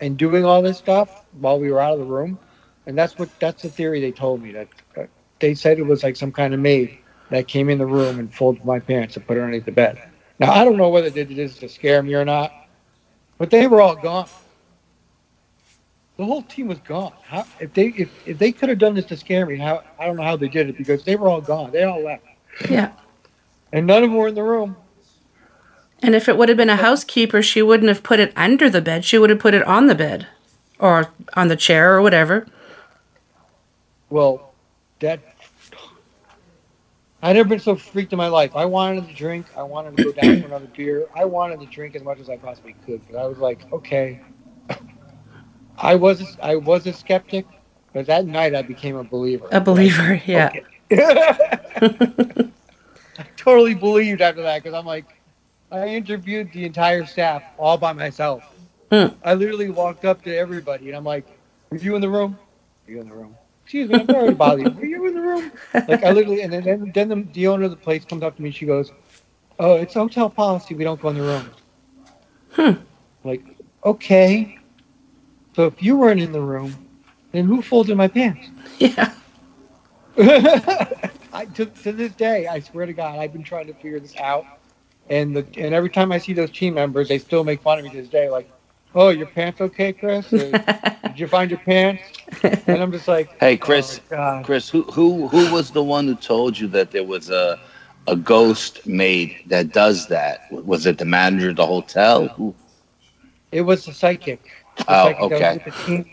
[0.00, 2.38] and doing all this stuff while we were out of the room.
[2.86, 5.04] And that's what that's the theory they told me that uh,
[5.40, 6.98] they said it was like some kind of maid
[7.30, 10.00] that came in the room and folded my pants and put her underneath the bed.
[10.38, 12.52] Now I don't know whether they did this to scare me or not,
[13.38, 14.28] but they were all gone.
[16.16, 17.12] The whole team was gone.
[17.22, 20.06] How, if they if, if they could have done this to scare me, how I
[20.06, 21.70] don't know how they did it because they were all gone.
[21.72, 22.24] They all left,
[22.70, 22.92] Yeah.
[23.72, 24.76] and none of them were in the room.
[26.02, 28.82] And if it would have been a housekeeper, she wouldn't have put it under the
[28.82, 29.04] bed.
[29.04, 30.26] She would have put it on the bed
[30.78, 32.46] or on the chair or whatever.
[34.10, 34.52] Well,
[35.00, 35.20] that
[37.22, 38.54] I never been so freaked in my life.
[38.54, 39.46] I wanted to drink.
[39.56, 41.06] I wanted to go down for another beer.
[41.14, 43.00] I wanted to drink as much as I possibly could.
[43.10, 44.20] But I was like, okay.
[45.78, 47.46] I was I was a skeptic,
[47.92, 49.48] but that night I became a believer.
[49.50, 50.50] A believer, yeah.
[50.52, 50.64] Okay.
[53.18, 55.06] I totally believed after that because I'm like,
[55.70, 58.44] I interviewed the entire staff all by myself.
[58.92, 59.06] Hmm.
[59.24, 61.26] I literally walked up to everybody and I'm like,
[61.72, 62.38] "Are you in the room?
[62.86, 63.36] Are you in the room?
[63.66, 64.68] Excuse me, I'm sorry to bother you.
[64.78, 65.50] Are you in the room?"
[65.88, 68.36] Like I literally, and then then, then the, the owner of the place comes up
[68.36, 68.50] to me.
[68.50, 68.92] and She goes,
[69.58, 70.76] "Oh, it's hotel policy.
[70.76, 71.50] We don't go in the room."
[72.52, 72.72] Hmm.
[73.24, 73.44] Like,
[73.84, 74.56] okay.
[75.56, 76.76] So if you weren't in the room,
[77.32, 78.50] then who folded my pants?
[78.78, 79.12] Yeah.
[80.16, 84.16] I, to, to this day, I swear to God, I've been trying to figure this
[84.16, 84.46] out.
[85.10, 87.84] And the and every time I see those team members, they still make fun of
[87.84, 88.28] me to this day.
[88.30, 88.48] Like,
[88.96, 90.34] oh, your pants okay, Chris?
[90.34, 90.58] Or,
[91.06, 92.02] Did you find your pants?
[92.68, 94.00] And I'm just like, Hey, Chris.
[94.12, 97.58] oh, Chris, who who who was the one who told you that there was a
[98.08, 100.50] a ghost maid that does that?
[100.50, 102.28] Was it the manager of the hotel?
[102.28, 102.54] Who?
[103.52, 104.42] It was the psychic.
[104.76, 105.58] The Oh, psychic okay.
[105.64, 106.06] the team.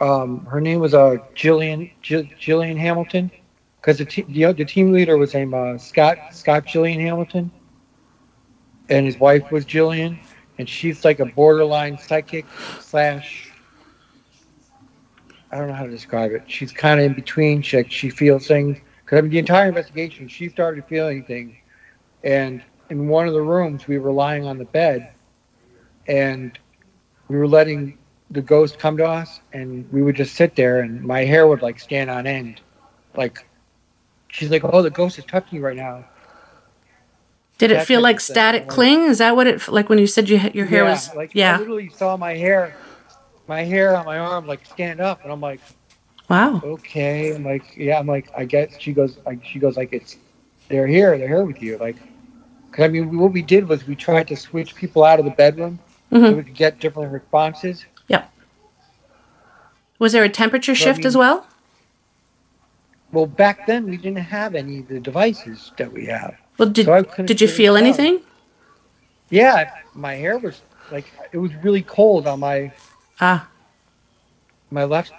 [0.00, 3.30] Um, her name was uh, Jillian Jill, Jillian Hamilton,
[3.80, 7.52] because the, te- the the team leader was named uh, Scott Scott Jillian Hamilton,
[8.88, 10.23] and his wife was Jillian,
[10.58, 12.46] and she's like a borderline psychic
[12.80, 13.50] slash.
[15.50, 16.42] I don't know how to describe it.
[16.46, 17.62] She's kind of in between.
[17.62, 21.54] She she feels things because I mean the entire investigation she started feeling things,
[22.22, 25.12] and in one of the rooms we were lying on the bed,
[26.06, 26.58] and
[27.28, 27.98] we were letting
[28.30, 31.62] the ghost come to us, and we would just sit there, and my hair would
[31.62, 32.60] like stand on end,
[33.16, 33.46] like
[34.28, 36.04] she's like, "Oh, the ghost is touching you right now."
[37.58, 39.02] Did it feel like static cling?
[39.04, 41.14] Is that what it like when you said you, your hair yeah, was?
[41.14, 42.76] like yeah, I literally saw my hair,
[43.46, 45.60] my hair on my arm like stand up, and I'm like,
[46.28, 46.60] Wow.
[46.64, 47.34] okay.
[47.34, 47.98] I'm like, yeah.
[47.98, 50.16] I'm like, I guess she goes, like, she goes, like, it's,
[50.68, 51.96] they're here, they're here with you, like,
[52.70, 55.30] because I mean, what we did was we tried to switch people out of the
[55.32, 55.78] bedroom
[56.10, 56.36] so Mhm.
[56.38, 57.84] we could get different responses.
[58.08, 58.24] Yeah.
[59.98, 61.46] Was there a temperature shift mean- as well?
[63.12, 66.34] Well, back then we didn't have any of the devices that we have.
[66.58, 68.20] Well, did So did you feel anything?
[69.30, 72.72] Yeah, my hair was like it was really cold on my
[73.20, 73.48] Ah.
[74.70, 75.12] my left,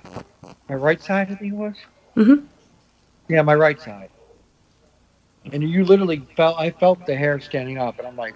[0.70, 1.32] my right side.
[1.32, 1.76] I think it was.
[2.16, 2.46] Mhm.
[3.28, 4.10] Yeah, my right side.
[5.52, 8.36] And you literally felt I felt the hair standing up, and I'm like,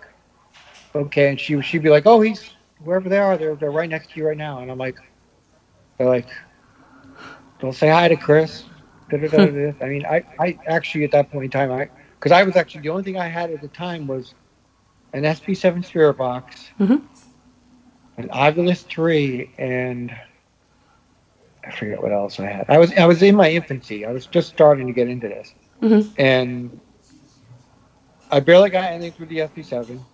[0.95, 1.29] okay.
[1.29, 2.51] And she she'd be like, oh, he's
[2.83, 4.59] wherever they are, they're they're right next to you right now.
[4.59, 4.97] And I'm like,
[5.97, 6.27] they're like,
[7.59, 8.63] don't say hi to Chris.
[9.11, 12.81] I mean, I I actually at that point in time, I because I was actually
[12.81, 14.33] the only thing I had at the time was
[15.13, 17.01] an SB7 spirit box, Mhm.
[18.17, 20.15] an Ovilus 3, and
[21.65, 22.65] I forget what else I had.
[22.69, 24.05] I was I was in my infancy.
[24.05, 26.09] I was just starting to get into this, Mhm.
[26.17, 26.79] and
[28.31, 30.05] I barely got anything through the SB7,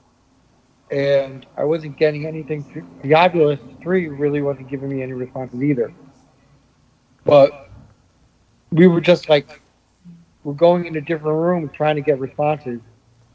[0.92, 4.08] and I wasn't getting anything through the Ovilus 3.
[4.08, 5.92] Really wasn't giving me any responses either.
[7.26, 7.54] But
[8.72, 9.62] we were just like
[10.46, 12.80] we're going in a different room trying to get responses.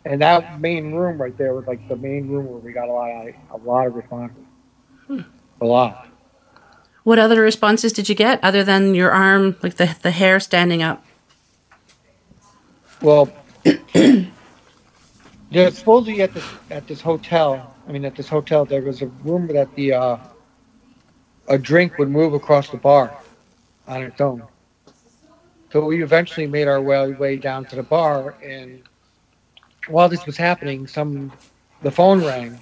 [0.07, 2.92] And that main room right there was like the main room where we got a
[2.92, 4.44] lot of a lot of responses.
[5.61, 6.09] A lot.
[7.03, 10.83] What other responses did you get other than your arm, like the the hair standing
[10.83, 11.05] up?
[13.03, 13.31] Well,
[13.94, 17.75] yeah, supposedly at this at this hotel.
[17.88, 20.16] I mean, at this hotel, there was a room that the uh,
[21.49, 23.12] a drink would move across the bar
[23.88, 24.44] on its own.
[25.72, 28.83] So we eventually made our way way down to the bar, and
[29.87, 31.33] while this was happening, some
[31.83, 32.59] the phone rang,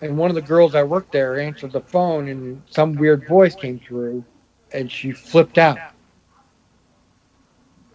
[0.00, 3.56] and one of the girls that worked there answered the phone, and some weird voice
[3.56, 4.24] came through,
[4.72, 5.78] and she flipped out.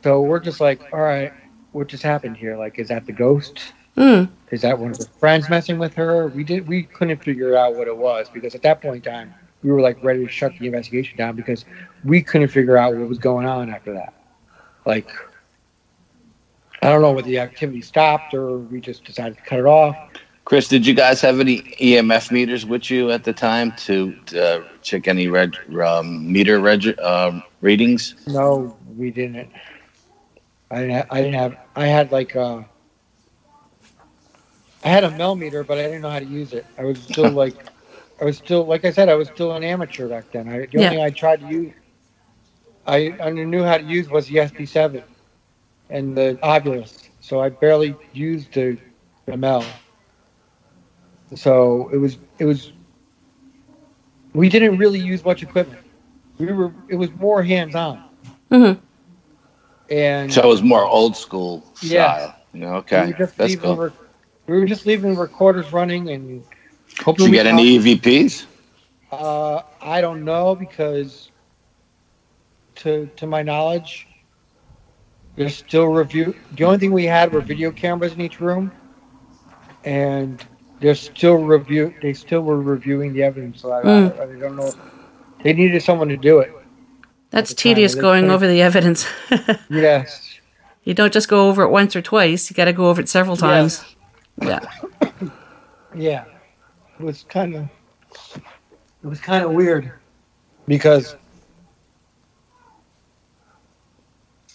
[0.03, 1.33] So we're just like, all right,
[1.71, 2.57] what just happened here?
[2.57, 3.73] Like, is that the ghost?
[3.97, 4.29] Mm.
[4.51, 6.27] Is that one of her friends messing with her?
[6.27, 6.67] We did.
[6.67, 9.33] We couldn't figure out what it was because at that point in time,
[9.65, 11.65] we were like ready to shut the investigation down because
[12.03, 14.13] we couldn't figure out what was going on after that.
[14.85, 15.09] Like,
[16.83, 19.97] I don't know whether the activity stopped or we just decided to cut it off.
[20.45, 24.59] Chris, did you guys have any EMF meters with you at the time to uh,
[24.83, 28.13] check any red um, meter reg, um, readings?
[28.27, 29.49] No, we didn't.
[30.69, 30.91] I didn't.
[30.91, 31.57] Have, I didn't have.
[31.75, 32.61] I had like uh
[34.83, 36.63] I had a Mel meter, but I didn't know how to use it.
[36.77, 37.55] I was still like,
[38.21, 40.47] I was still like I said, I was still an amateur back then.
[40.47, 41.73] I, the only thing I tried to use,
[42.85, 45.03] I I knew how to use was the SB7
[45.89, 47.09] and the Ovilus.
[47.21, 48.77] So I barely used the
[49.27, 49.65] Mel.
[51.35, 52.71] So it was it was.
[54.33, 55.81] We didn't really use much equipment.
[56.37, 56.73] We were.
[56.89, 58.03] It was more hands on.
[58.51, 58.79] Mhm.
[59.89, 62.15] And So it was more old school Yeah.
[62.17, 62.35] style.
[62.53, 63.77] You know, we okay, were just that's leaving cool.
[63.77, 63.93] rec-
[64.47, 66.43] we were just leaving recorders running and
[67.03, 68.45] hoping Did you get found- any EVPs?
[69.11, 71.31] Uh, I don't know because,
[72.75, 74.07] to to my knowledge,
[75.35, 76.35] there's still review.
[76.53, 78.71] The only thing we had were video cameras in each room,
[79.85, 80.43] and
[80.81, 81.93] they're still review.
[82.01, 83.61] They still were reviewing the evidence.
[83.61, 84.19] So I, Mm.
[84.19, 84.71] I, I don't know.
[85.43, 86.51] They needed someone to do it.
[87.29, 89.05] That's the time, tedious going over the evidence.
[89.69, 90.39] Yes.
[90.83, 92.49] you don't just go over it once or twice.
[92.49, 93.83] You got to go over it several times.
[94.41, 94.59] Yeah.
[95.97, 96.25] Yeah,
[96.99, 97.67] it was kind of
[99.03, 99.91] it was kind of weird
[100.67, 101.15] because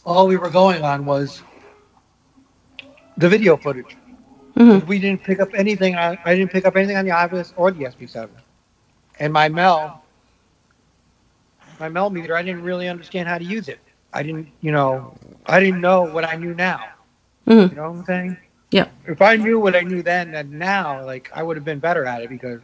[0.04, 1.42] all we were going on was
[3.16, 3.96] the video footage.
[4.56, 4.86] Mhm.
[4.86, 5.94] We didn't pick up anything.
[5.94, 8.30] On, I didn't pick up anything on the Ovilus or the SB7,
[9.18, 10.02] and my Mel,
[11.78, 12.34] my Mel meter.
[12.34, 13.78] I didn't really understand how to use it.
[14.12, 15.14] I didn't, you know,
[15.46, 16.80] I didn't know what I knew now.
[17.46, 17.70] Mhm.
[17.70, 18.36] You know what I'm saying?
[18.70, 18.86] Yeah.
[19.06, 22.04] If I knew what I knew then and now, like I would have been better
[22.06, 22.60] at it because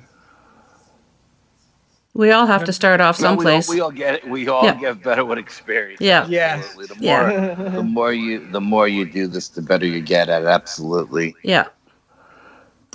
[2.14, 3.68] We all have to start off someplace.
[3.68, 3.98] No, we all- someplace.
[3.98, 4.30] we all get it.
[4.30, 4.74] We all Yeah.
[4.80, 6.00] get better with experience.
[6.00, 6.26] Yeah.
[6.28, 6.64] Yes.
[6.64, 6.96] Absolutely.
[6.96, 7.54] The Yeah.
[7.58, 10.48] more, the more you, the more you do this, the better you get at it.
[10.48, 11.34] Absolutely.
[11.42, 11.66] Yeah.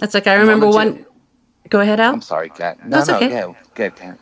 [0.01, 1.05] It's like I remember As long one.
[1.69, 2.13] Go ahead, Al.
[2.13, 2.83] I'm sorry, Kat.
[2.83, 3.29] No, That's no, okay.
[3.29, 4.17] yeah, okay, Kat.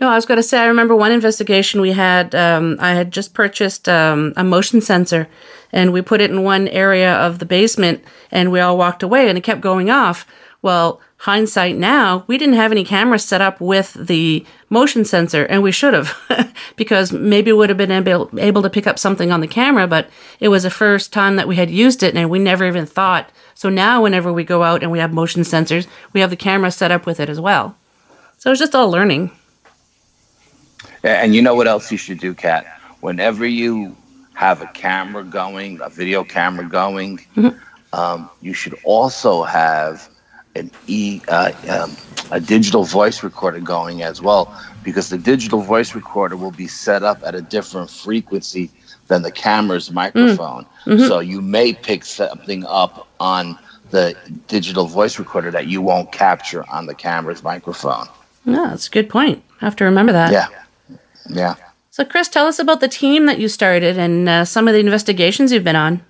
[0.00, 2.34] No, I was going to say, I remember one investigation we had.
[2.34, 5.28] Um, I had just purchased um, a motion sensor
[5.72, 9.28] and we put it in one area of the basement and we all walked away
[9.28, 10.24] and it kept going off.
[10.62, 15.62] Well, hindsight now, we didn't have any cameras set up with the motion sensor, and
[15.62, 16.16] we should have,
[16.76, 20.10] because maybe would have been able, able to pick up something on the camera, but
[20.40, 23.30] it was the first time that we had used it, and we never even thought.
[23.54, 26.72] So now, whenever we go out and we have motion sensors, we have the camera
[26.72, 27.76] set up with it as well.
[28.38, 29.30] So it's just all learning.
[31.02, 32.66] And you know what else you should do, Kat?
[33.00, 33.96] Whenever you
[34.34, 37.20] have a camera going, a video camera going,
[37.92, 40.08] um, you should also have
[40.54, 41.96] an e uh, um,
[42.30, 47.02] a digital voice recorder going as well, because the digital voice recorder will be set
[47.02, 48.70] up at a different frequency
[49.06, 50.66] than the camera's microphone.
[50.84, 53.58] So you may pick something up on
[53.90, 54.14] the
[54.48, 58.06] digital voice recorder that you won't capture on the camera's microphone.
[58.44, 59.42] No, that's a good point.
[59.60, 60.32] I have to remember that.
[60.32, 60.48] Yeah,
[61.28, 61.54] yeah.
[61.90, 64.80] So, Chris, tell us about the team that you started and uh, some of the
[64.80, 66.02] investigations you've been on.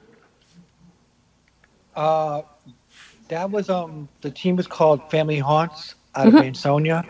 [1.97, 2.43] Uh,
[3.29, 7.05] that was um the team was called Family Haunts out of Ansonia,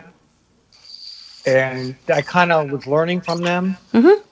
[1.45, 3.77] and I kind of was learning from them.
[3.93, 4.23] Mhm.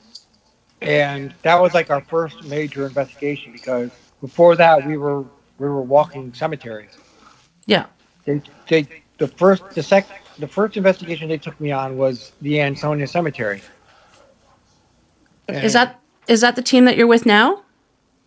[0.82, 3.89] And that was like our first major investigation because
[4.21, 5.21] before that we were
[5.57, 6.91] we were walking cemeteries.
[7.65, 7.86] Yeah.
[8.25, 10.07] They they the first the sec
[10.39, 13.61] the first investigation they took me on was the Ansonia Cemetery.
[15.49, 17.63] Is that is that the team that you're with now?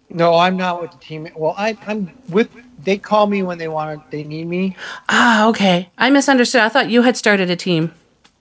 [0.08, 1.28] No, I'm not with the team.
[1.36, 2.50] Well, I, I'm with.
[2.82, 4.11] They call me when they want.
[4.11, 4.76] They need me.
[5.08, 5.90] Ah, okay.
[5.98, 6.62] I misunderstood.
[6.62, 7.92] I thought you had started a team.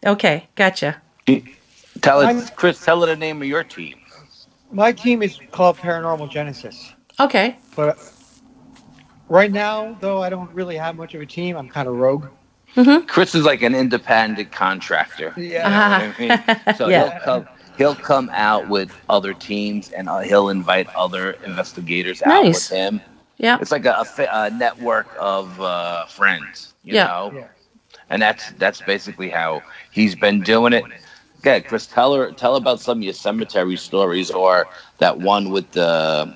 [0.05, 1.01] Okay, gotcha.
[2.01, 2.83] Tell I'm- Chris.
[2.83, 3.99] Tell her the name of your team.
[4.71, 6.93] My team is called Paranormal Genesis.
[7.19, 7.57] Okay.
[7.75, 7.97] But
[9.27, 11.57] right now, though, I don't really have much of a team.
[11.57, 12.25] I'm kind of rogue.
[13.07, 15.33] Chris is like an independent contractor.
[15.37, 15.63] Yeah.
[15.65, 16.01] Ah.
[16.19, 16.75] You know what I mean?
[16.77, 17.11] So Yeah.
[17.11, 17.47] he'll come.
[17.77, 22.69] He'll come out with other teams, and uh, he'll invite other investigators out Nice.
[22.69, 23.01] with him.
[23.37, 23.57] Yeah.
[23.61, 27.07] It's like a, a, a network of uh, friends, you Yeah.
[27.07, 27.31] know.
[27.33, 27.47] Yeah.
[28.09, 29.61] And that's that's basically how
[29.91, 30.83] he's been doing it.
[31.39, 34.67] Okay, Chris, tell her tell about some of your cemetery stories, or
[34.97, 36.35] that one with the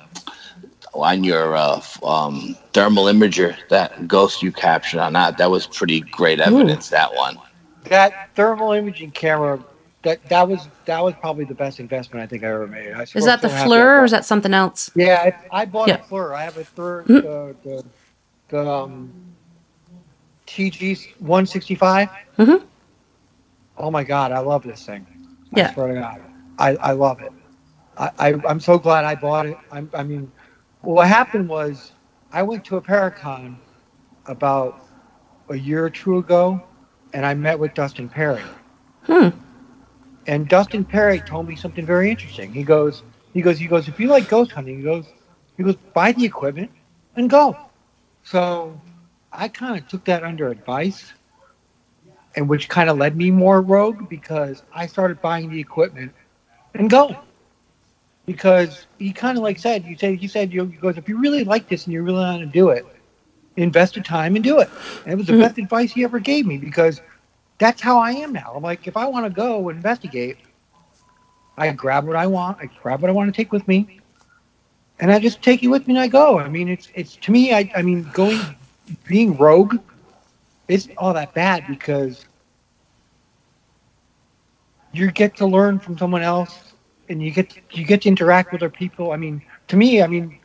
[0.93, 5.37] on your uh, um, thermal imager, that ghost you captured on that.
[5.37, 6.89] That was pretty great evidence.
[6.89, 7.37] That one.
[7.85, 9.59] That thermal imaging camera.
[10.03, 12.93] That that was that was probably the best investment I think I ever made.
[12.93, 14.91] I Is that the still FLIR or is that something else?
[14.95, 15.95] Yeah, I, I bought Yeah.
[15.95, 16.35] a FLIR.
[16.35, 17.21] I have a FLIR, Mhm.
[17.21, 17.85] the, the,
[18.49, 19.13] the um,
[20.47, 22.09] TG 165.
[22.37, 22.63] Mhm.
[23.77, 25.07] Oh my God, I love this thing.
[25.55, 25.69] Yeah.
[25.69, 26.21] I swear to God.
[26.59, 27.33] I, I love it.
[27.97, 29.59] I, I, I'm so glad I bought it.
[29.71, 30.31] I'm, I mean,
[30.91, 31.91] what happened was
[32.31, 33.55] I went to a Paracon
[34.25, 34.85] about
[35.49, 36.61] a year or two ago
[37.13, 38.43] and I met with Dustin Pari.
[39.03, 39.29] Hmm.
[40.27, 42.53] And Dustin Pari told me something very interesting.
[42.53, 43.03] He goes,
[43.33, 45.05] he goes, he goes, if you like ghost hunting, he goes,
[45.57, 46.71] he goes, buy the equipment
[47.15, 47.57] and go.
[48.23, 48.79] So
[49.31, 51.11] I kind of took that under advice,
[52.35, 56.13] and which kind of led me more rogue because I started buying the equipment
[56.73, 57.15] and go.
[58.25, 61.19] Because he kind of like said, you said, he said, you he goes, if you
[61.19, 62.85] really like this and you really want to do it,
[63.57, 64.69] invest the time and do it.
[65.03, 65.39] And it was the Mhm.
[65.39, 67.01] best advice he ever gave me because
[67.59, 68.53] that's how I am now.
[68.55, 70.37] I'm like, if I want to go investigate,
[71.57, 74.01] I grab what I want, I grab what I want to take with me,
[74.99, 76.39] and I just take it with me and I go.
[76.39, 78.39] I mean, it's it's to me, I I mean, going
[79.07, 79.77] being rogue
[80.67, 82.25] isn't all that bad because
[84.93, 86.72] you get to learn from someone else
[87.09, 89.11] and you get you get to interact with other people.
[89.11, 90.39] I mean, to me, I mean,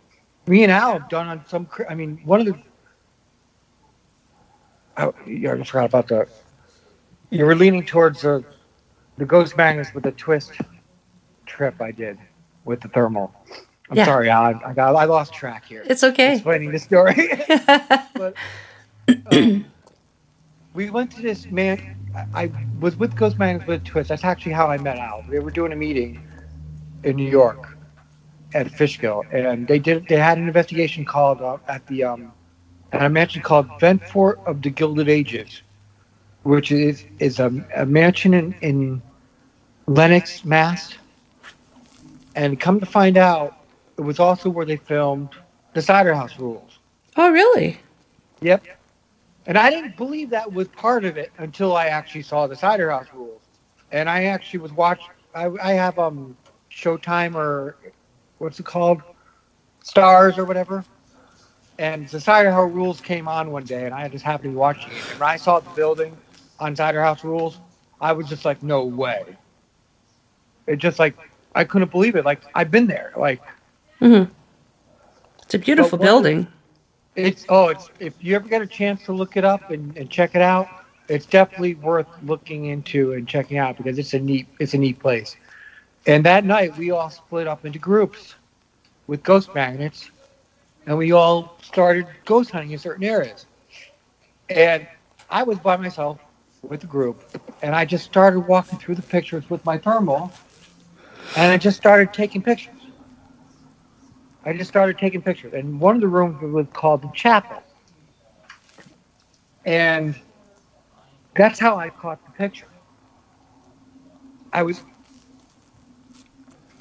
[0.47, 1.69] me and Al have done on some.
[1.89, 2.59] I mean, one of the.
[4.97, 6.27] Oh, yeah, I forgot about the.
[7.31, 8.43] You were leaning towards the,
[9.19, 10.53] the Ghost Magnets with the twist
[11.47, 12.19] trip I did
[12.65, 13.33] with the thermal.
[13.91, 14.05] I'm Yeah.
[14.07, 14.43] sorry, Al.
[14.45, 15.83] I, I got I lost track here.
[15.87, 16.35] It's okay.
[16.35, 17.15] Explaining the story.
[18.15, 18.35] but
[19.31, 19.65] um,
[20.75, 21.95] we went to this man.
[22.35, 22.51] I,
[22.81, 24.09] was with Ghost Magnets with a twist.
[24.09, 25.25] That's actually how I met Al.
[25.29, 26.21] We were doing a meeting
[27.05, 27.77] in New York
[28.55, 30.07] at Fishkill, and they did.
[30.09, 32.33] They had an investigation called uh, at the um,
[32.93, 35.63] at a mansion called Ventfort of the Gilded Ages,
[36.43, 39.03] which is is a, a mansion in, in
[39.87, 40.97] Lenox, Mass.
[42.35, 43.57] And come to find out,
[43.97, 45.31] it was also where they filmed
[45.75, 46.79] the Cider House Rules.
[47.17, 47.81] oh, really?
[48.41, 48.65] Yep.
[49.47, 52.91] And I didn't believe that was part of it until I actually saw the Cider
[52.91, 53.41] House Rules.
[53.91, 55.09] And I actually was watching.
[55.35, 56.37] I, I have um
[56.79, 57.77] Showtime or
[58.39, 59.03] what's it called,
[59.85, 60.85] Starz or whatever.
[61.79, 64.57] And the Cider House Rules came on one day, and I just happened to be
[64.57, 65.05] watching it.
[65.11, 66.17] And when I saw the building
[66.59, 67.61] on Cider House Rules,
[68.01, 69.37] I was just like, no way.
[70.67, 71.15] It just like
[71.55, 72.25] I couldn't believe it.
[72.25, 73.13] Like I've been there.
[73.17, 73.41] Like
[74.01, 74.25] hmm
[75.43, 76.47] It's a beautiful But one of the- building.
[77.17, 80.09] It's oh, it's if you ever get a chance to look it up and, and
[80.11, 80.69] check it out,
[81.09, 84.99] it's definitely worth looking into and checking out because it's a neat it's a neat
[85.01, 85.37] place.
[86.07, 88.35] And that night we all split up into groups
[89.07, 90.11] with ghost magnets,
[90.87, 93.47] and we all started ghost hunting in certain areas.
[94.49, 94.87] And
[95.29, 96.19] I was by myself
[96.63, 97.23] with the group,
[97.63, 100.33] and I just started walking through the pictures with my thermal,
[101.37, 102.75] and I just started taking pictures.
[104.45, 107.63] I just started taking pictures, and one of the rooms was called the chapel,
[109.67, 110.19] and
[111.35, 112.69] that's how I caught the picture.
[114.53, 114.83] I was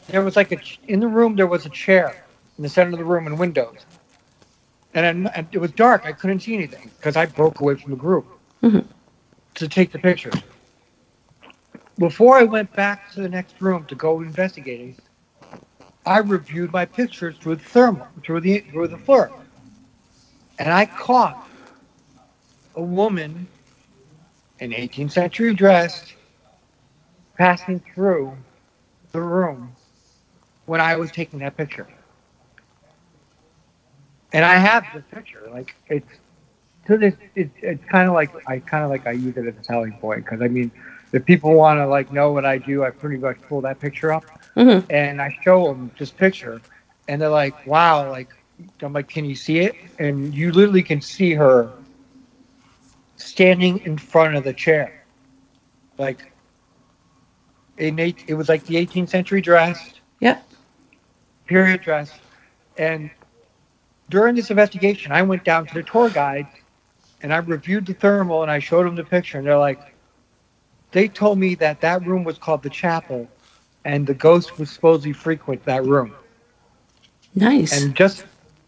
[0.08, 2.24] there was like a in the room there was a chair
[2.58, 3.86] in the center of the room and windows,
[4.94, 6.06] and, and it was dark.
[6.06, 8.26] I couldn't see anything because I broke away from the group
[8.64, 8.80] mm-hmm.
[9.56, 10.34] to take the pictures.
[11.98, 14.96] Before I went back to the next room to go investigating,
[16.06, 19.32] I reviewed my pictures through the thermal, through the through the FLIR,
[20.60, 21.48] and I caught
[22.76, 23.48] a woman
[24.60, 26.14] in 18th century dress
[27.38, 28.36] passing through
[29.12, 29.76] the room
[30.68, 31.88] when I was taking that picture.
[34.34, 35.50] And I have the picture.
[35.52, 36.08] Like it's
[36.86, 39.56] to this, it, it's kind of like I kind of like I use it as
[39.58, 40.72] a selling point because I mean,
[41.14, 44.14] if people want to like know what I do, I pretty much pull that picture
[44.14, 44.92] up Mm-hmm.
[44.92, 46.60] and I show them this picture,
[47.08, 48.30] and they're like, "Wow!" Like
[48.82, 51.70] I'm like, "Can you see it?" And you literally can see her
[53.18, 55.04] standing in front of the chair,
[56.00, 56.32] like
[57.78, 60.40] in eight, it was like the 18th century dress, Yeah.
[61.48, 62.12] Period dress,
[62.78, 63.10] and
[64.10, 66.48] during this investigation, I went down to the tour guide
[67.22, 69.80] and I reviewed the thermal and I showed them the picture, and they're like,
[70.92, 73.28] they told me that that room was called the chapel,
[73.86, 76.14] and the ghost was supposedly frequent that room.
[77.36, 77.82] Nice.
[77.82, 78.26] And just,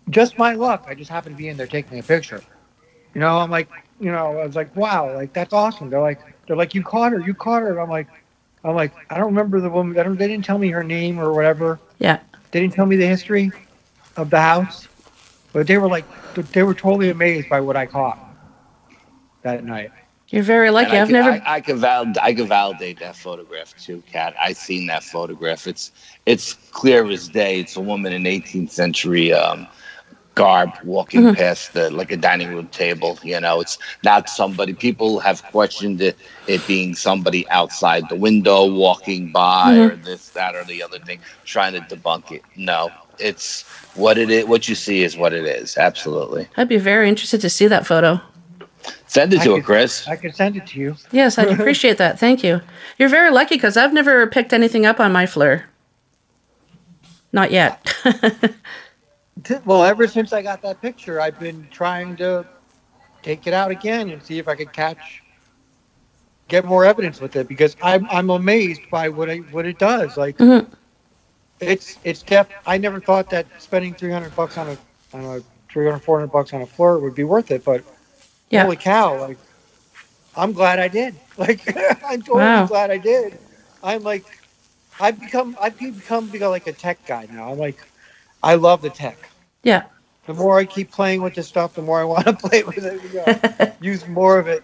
[0.10, 2.42] just my luck, I just happened to be in there taking a picture.
[3.14, 3.70] You know, I'm like,
[4.00, 5.90] you know, I was like, wow, like that's awesome.
[5.90, 7.72] They're like, they're like, you caught her, you caught her.
[7.72, 8.08] And I'm like,
[8.64, 9.98] I'm like, I don't remember the woman.
[9.98, 10.18] I don't.
[10.18, 11.80] They didn't tell me her name or whatever.
[12.00, 12.20] yeah.
[12.52, 13.52] They didn't tell me the history
[14.18, 14.88] of the house,
[15.54, 16.06] but they were like,
[16.52, 18.20] they were totally amazed by what I caught
[19.43, 19.91] that night.
[20.30, 20.89] You're very lucky.
[20.89, 21.32] And I I've could, never.
[21.32, 24.36] I, I could val- I could validate that photograph too, Kat.
[24.39, 25.66] I seen that photograph.
[25.68, 25.91] It's
[26.26, 27.60] it's clear as day.
[27.60, 29.68] It's a woman in 18th century um,
[30.40, 31.36] garb walking Mm-hmm.
[31.36, 33.20] past the like a dining room table.
[33.24, 34.74] You know, it's not somebody.
[34.74, 36.16] People have questioned it,
[36.48, 39.92] it being somebody outside the window walking by Mm-hmm.
[39.92, 42.42] or this, that, or the other thing, trying to debunk it.
[42.56, 43.64] No, it's
[43.96, 44.46] what it is.
[44.46, 45.78] What you see is what it is.
[45.78, 46.48] Absolutely.
[46.56, 48.22] I'd be very interested to see that photo.
[49.08, 50.08] Send it I to her, Chris.
[50.08, 50.96] I can send it to you.
[51.12, 52.18] Yes, I'd appreciate that.
[52.18, 52.62] Thank you.
[52.98, 55.64] You're very lucky because I've never picked anything up on my FLIR.
[57.34, 57.74] Not yet.
[59.66, 62.46] Well, ever since I got that picture, I've been trying to
[63.24, 65.24] take it out again and see if I could catch,
[66.48, 70.18] get more evidence with it because I'm I'm amazed by what I what it does.
[70.18, 70.68] Like, Mhm.
[71.60, 72.48] it's it's def.
[72.66, 74.78] I never thought that spending 300 bucks on a
[75.14, 77.84] on a 300 400 bucks on a FLIR would be worth it, but
[78.50, 78.64] Yeah.
[78.64, 79.18] holy cow!
[79.20, 79.38] Like,
[80.36, 81.16] I'm glad I did.
[81.38, 81.62] Like,
[82.06, 82.66] I'm totally Wow.
[82.68, 83.40] glad I did.
[83.82, 84.26] I'm like,
[85.00, 87.52] I've become I've become become like a tech guy now.
[87.52, 87.80] I'm like,
[88.44, 89.18] I love the tech
[89.64, 89.84] yeah.
[90.26, 92.78] the more I keep playing with this stuff, the more I want to play with
[92.78, 93.02] it.
[93.04, 94.64] You know, use more of it.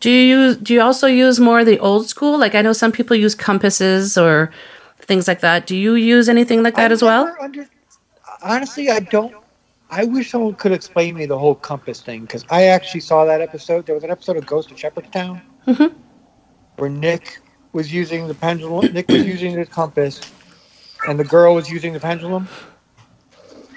[0.00, 0.56] Do you use?
[0.56, 2.36] Do you also use more of the old school?
[2.38, 4.50] Like I know some people use compasses or
[4.98, 5.66] things like that.
[5.66, 7.36] Do you use anything like that I as well?
[7.40, 7.68] Under,
[8.42, 9.32] honestly, I don't.
[9.90, 13.40] I wish someone could explain me the whole compass thing because I actually saw that
[13.40, 13.86] episode.
[13.86, 15.94] There was an episode of Ghost of Shepherdstown Mhm.
[16.78, 17.38] where Nick
[17.74, 18.92] was using the pendulum.
[18.92, 20.20] Nick was using his compass,
[21.06, 22.48] and the girl was using the pendulum.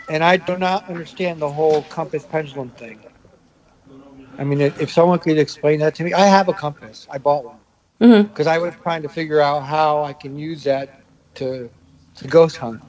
[0.08, 3.00] And I do not understand the whole compass pendulum thing.
[4.38, 7.08] I mean, if someone could explain that to me, I have a compass.
[7.10, 7.58] I bought one
[8.02, 8.24] Mhm.
[8.30, 11.02] because I was trying to figure out how I can use that
[11.36, 11.70] to
[12.16, 12.82] to ghost hunt.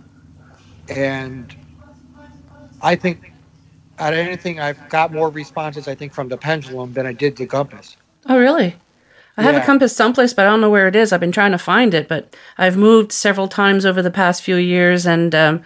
[0.89, 1.55] And
[2.83, 3.33] I think
[3.99, 5.89] out of anything, I've got more responses.
[5.89, 7.97] I think from the pendulum than I did the compass.
[8.29, 8.77] Oh, really?
[9.39, 11.13] I have a compass someplace, but I don't know where it is.
[11.13, 14.57] I've been trying to find it, but I've moved several times over the past few
[14.57, 15.63] years, and um,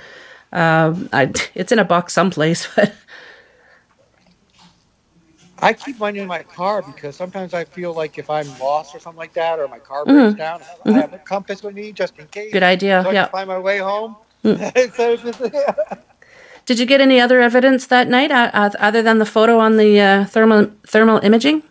[0.53, 2.69] um I, it's in a box someplace.
[2.77, 2.93] But
[5.63, 8.99] I keep mine in my car because sometimes I feel like if I'm lost or
[8.99, 12.19] something like that, or my car breaks down, I have a compass with me just
[12.19, 12.47] in case.
[12.47, 12.53] Mm-hmm.
[12.55, 13.03] good idea.
[13.05, 13.27] So Yeah.
[13.27, 14.17] find my way home.
[14.43, 14.57] Mm.
[14.97, 15.41] So it's just-
[16.65, 19.77] Did you get any other evidence that night uh, uh, other than the photo on
[19.77, 21.63] the uh, thermal thermal imaging?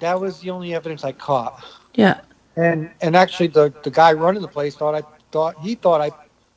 [0.00, 1.64] That was the only evidence I caught.
[1.94, 2.20] Yeah.
[2.56, 6.10] And and actually, the the guy running the place thought I thought he thought I.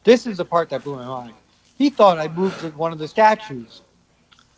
[0.03, 1.33] This is the part that blew my mind.
[1.77, 3.81] He thought I moved one of the statues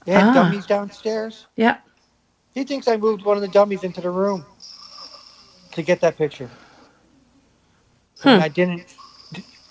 [0.05, 0.33] They had Ah.
[0.33, 1.45] dummies downstairs.
[1.55, 1.77] Yeah.
[2.53, 4.45] He thinks I moved one of the dummies into the room
[5.73, 6.49] to get that picture.
[8.23, 8.43] And Hmm.
[8.43, 8.85] I didn't.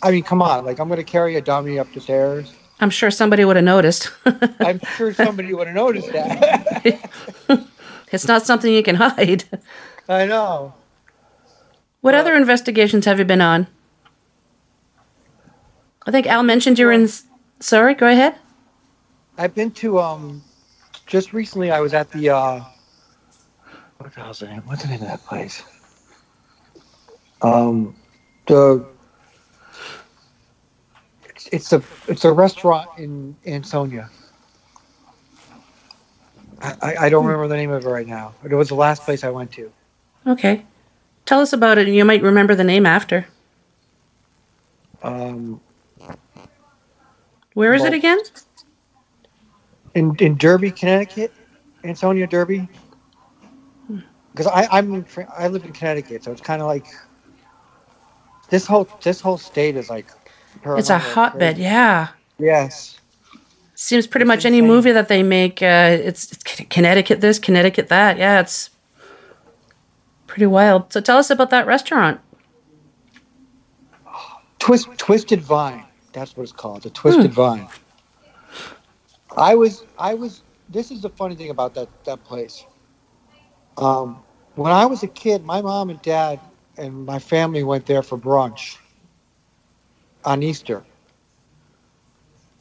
[0.02, 0.64] I mean, come on!
[0.66, 2.52] Like I'm going to carry a dummy up the stairs.
[2.80, 4.10] I'm sure somebody would have noticed.
[4.60, 7.10] I'm sure somebody would have noticed that.
[8.14, 9.44] it's not something you can hide.
[10.08, 10.74] I know.
[12.00, 13.66] What other investigations have you been on?
[16.06, 17.08] I think Al mentioned you were in.
[17.60, 18.34] Sorry, go ahead.
[19.38, 20.42] I've been to um,
[21.06, 21.70] just recently.
[21.70, 22.60] I was at the uh,
[23.96, 24.62] what the hell's the name?
[24.66, 25.62] What's the name of that place?
[27.40, 27.96] Um,
[28.46, 28.84] the
[31.30, 34.10] it's, it's a it's a restaurant in Ansonia.
[36.64, 38.32] I, I, don't remember the name of it right now.
[38.42, 39.70] It was the last place I went to.
[40.26, 40.64] Okay.
[41.26, 43.26] Tell us about it, and you might remember the name after.
[45.02, 45.60] Um,
[47.52, 48.18] Where is it again?
[49.94, 51.32] in in Derby, Connecticut,
[51.84, 52.68] Ansonia, Derby.
[54.32, 55.06] Because I I'm in,
[55.36, 56.86] I live in Connecticut, so it's kind of like
[58.50, 60.06] this whole this whole state is like.
[60.66, 61.62] It's a hotbed, crazy.
[61.62, 62.08] yeah.
[62.38, 63.00] Yes.
[63.74, 68.18] Seems pretty much any movie that they make, uh, it's, it's Connecticut this, Connecticut that.
[68.18, 68.70] Yeah, it's
[70.28, 70.92] pretty wild.
[70.92, 72.20] So tell us about that restaurant.
[74.60, 75.84] Twist Twisted Vine.
[76.12, 76.82] That's what it's called.
[76.82, 77.68] The Twisted Vine.
[79.36, 82.64] I was I was this is the funny thing about that that place.
[83.76, 84.22] Um,
[84.54, 86.40] when I was a kid, my mom and dad
[86.78, 88.78] and my family went there for brunch
[90.24, 90.82] on Easter.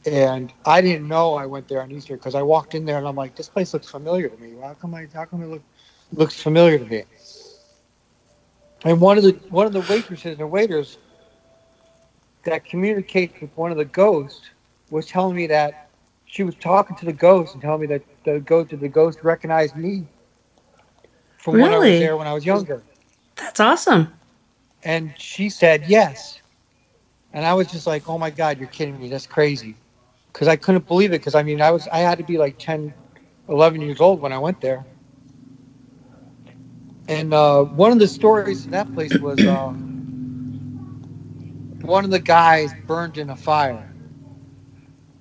[0.06, 3.08] And I didn't know I went there on Easter because I walked in there and
[3.08, 4.54] I'm like, this place looks familiar to me.
[4.60, 5.62] How come I how come it look,
[6.12, 7.04] looks familiar to me?
[8.84, 10.98] And one of the one of the waitresses and waiters
[12.44, 14.50] that communicates with one of the ghosts
[14.90, 15.88] was telling me that
[16.26, 19.76] she was talking to the ghost and telling me that the ghost the ghost recognized
[19.76, 20.06] me
[21.38, 22.82] from when I was there when I was younger.
[23.36, 24.12] That's awesome.
[24.82, 26.40] And she said yes.
[27.32, 29.08] And I was just like, oh my God, you're kidding me.
[29.08, 29.76] That's crazy.
[30.34, 31.20] Because I couldn't believe it.
[31.20, 32.92] Because I mean, I was I had to be like 10,
[33.48, 34.84] 11 years old when I went there.
[37.08, 39.68] And uh, one of the stories in that place was uh,
[41.82, 43.90] one of the guys burned in a fire.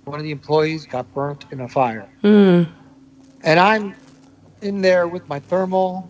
[0.05, 2.09] One of the employees got burnt in a fire.
[2.21, 2.63] Hmm.
[3.43, 3.95] And I'm
[4.61, 6.09] in there with my thermal.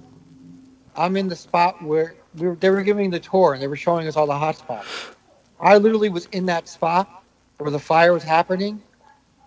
[0.95, 3.75] I'm in the spot where we were, they were giving the tour and they were
[3.75, 4.87] showing us all the hot spots.
[5.59, 7.23] I literally was in that spot
[7.57, 8.81] where the fire was happening,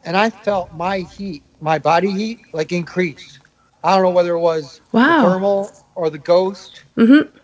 [0.06, 3.38] and I felt my heat, my body heat, like increase.
[3.84, 5.16] I don't know whether it was Wow.
[5.16, 6.84] the thermal or the ghost.
[6.96, 7.36] Mm-hmm.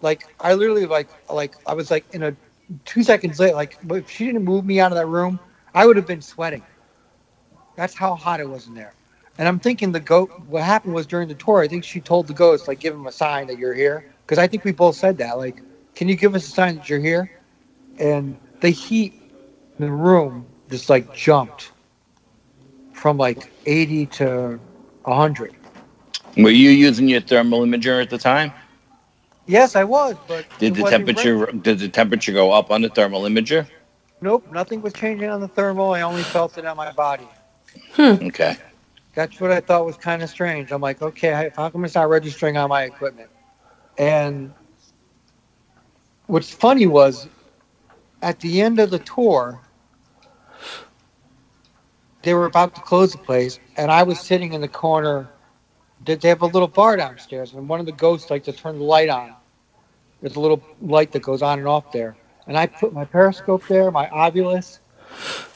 [0.00, 2.36] Like I literally like like I was like in a
[2.84, 3.54] two seconds later.
[3.56, 5.40] Like if she didn't move me out of that room,
[5.74, 6.62] I would have been sweating.
[7.76, 8.94] That's how hot it was in there.
[9.38, 10.32] And I'm thinking the goat.
[10.48, 11.60] What happened was during the tour.
[11.62, 14.38] I think she told the ghost like give him a sign that you're here because
[14.38, 15.62] I think we both said that like,
[15.94, 17.30] can you give us a sign that you're here?
[17.98, 19.14] And the heat
[19.78, 21.72] in the room just like jumped
[22.92, 24.60] from like 80 to
[25.04, 25.54] 100.
[26.36, 28.52] Were you using your thermal imager at the time?
[29.46, 31.58] Yes, I was, but Did the temperature ready.
[31.58, 33.66] did the temperature go up on the thermal imager?
[34.20, 35.92] Nope, nothing was changing on the thermal.
[35.92, 37.28] I only felt it on my body.
[37.92, 38.14] Hmm.
[38.22, 38.56] Okay.
[39.14, 40.72] That's what I thought was kind of strange.
[40.72, 43.30] I'm like, okay, how come it's not registering on my equipment?
[43.98, 44.52] And
[46.26, 47.28] what's funny was
[48.22, 49.60] at the end of the tour,
[52.26, 55.28] they were about to close the place, and I was sitting in the corner.
[56.04, 58.78] They they have a little bar downstairs, and one of the ghosts like to turn
[58.78, 59.34] the light on.
[60.20, 62.16] There's a little light that goes on and off there.
[62.46, 64.80] And I put my periscope there, my Ovilus,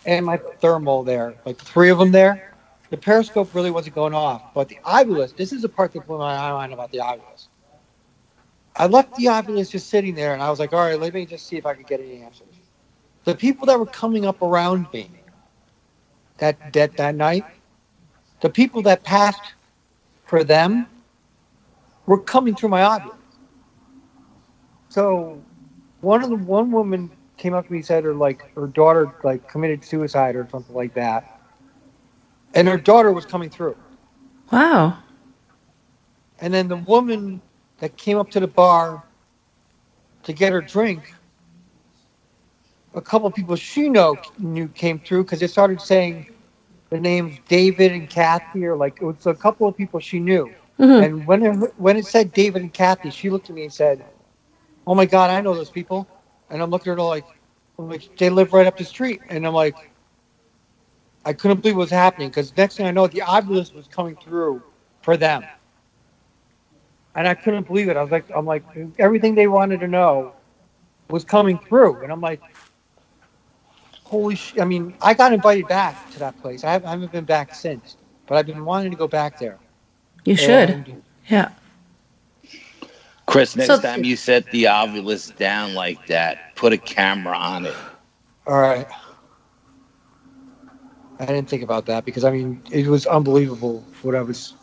[0.07, 2.51] and my thermal there, like three of them there
[2.91, 6.19] the periscope really wasn't going off, but the Ovilus, this is the part that blew
[6.19, 7.47] my mind about the Ovilus.
[8.77, 11.25] I left the Ovilus just sitting there, and I was like, all right, let me
[11.25, 12.49] just see if I could get any answers.
[13.25, 15.09] The people that were coming up around me
[16.41, 17.45] that, that, that night,
[18.41, 19.55] the people that passed
[20.27, 20.87] for them
[22.07, 23.15] were coming through my audience.
[24.89, 25.41] So
[26.01, 29.15] one of the one woman came up to me and said her like her daughter
[29.23, 31.41] like committed suicide or something like that
[32.55, 33.77] and her daughter was coming through.
[34.53, 34.99] Wow.
[36.41, 37.41] And then the woman
[37.79, 39.03] that came up to the bar
[40.25, 41.15] to get her drink,
[42.95, 46.27] a couple of people she know knew came through because they started saying
[46.91, 50.55] the names David and Kathy, or like it was a couple of people she knew.
[50.79, 51.05] Mhm.
[51.05, 54.05] And when it, when it said David and Kathy, she looked at me and said,
[54.87, 56.09] "Oh my God, I know those people."
[56.51, 57.27] And I'm looking at her like,
[57.79, 59.77] like they live right up the street, and I'm like,
[61.25, 64.17] I couldn't believe what was happening because next thing I know, the Ovilus was coming
[64.17, 64.63] through
[65.03, 65.47] for them,
[67.15, 67.97] and I couldn't believe it.
[67.97, 68.65] I was like, I'm like,
[68.99, 70.33] everything they wanted to know
[71.11, 72.41] was coming through, and I'm like,
[74.11, 74.55] holy sh!
[74.61, 76.65] I mean, I got invited back to that place.
[76.65, 77.97] I haven't, I haven't been back since,
[78.27, 79.59] but I've been wanting to go back there.
[80.25, 80.71] You should.
[80.71, 81.51] And- Yeah.
[83.27, 87.67] Chris, next So- time you set the Ovilus down like that, put a camera on
[87.67, 87.75] it.
[88.49, 88.87] All right.
[91.21, 94.55] I didn't think about that because I mean it was unbelievable what I was.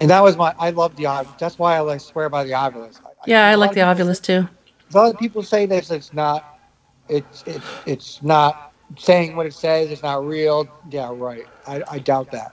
[0.00, 0.54] And that was my.
[0.58, 1.38] I love the Ovilus.
[1.38, 3.00] That's why I like swear by the Ovilus.
[3.26, 4.46] Yeah, I, lot like the people- Ovilus too.
[4.94, 5.90] A lot of people say this.
[5.90, 6.57] It's not.
[7.08, 9.90] It's it's it's not saying what it says.
[9.90, 10.68] It's not real.
[10.90, 11.46] Yeah, right.
[11.66, 12.52] I, I doubt that.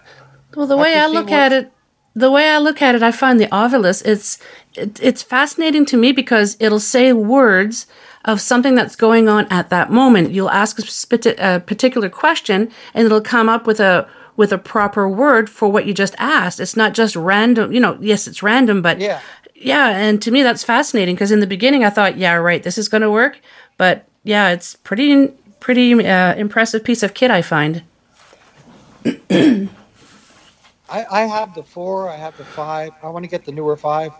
[0.55, 1.71] Well, the way can I look at it,
[2.13, 4.39] the way I look at it, I find the Ovilus it's
[4.75, 7.87] it, it's fascinating to me because it'll say words
[8.23, 10.31] of something that's going on at that moment.
[10.31, 15.49] You'll ask a particular question, and it'll come up with a with a proper word
[15.49, 16.59] for what you just asked.
[16.59, 17.71] It's not just random.
[17.71, 19.21] You know, yes, it's random, but Yeah.
[19.53, 22.77] yeah, and to me that's fascinating because in the beginning I thought, yeah, right, this
[22.77, 23.39] is going to work,
[23.77, 25.27] but yeah, it's pretty
[25.61, 27.83] pretty uh, impressive piece of kit I find.
[30.89, 32.09] I, I have the four.
[32.09, 32.91] I have the five.
[33.01, 34.11] I want to get the newer five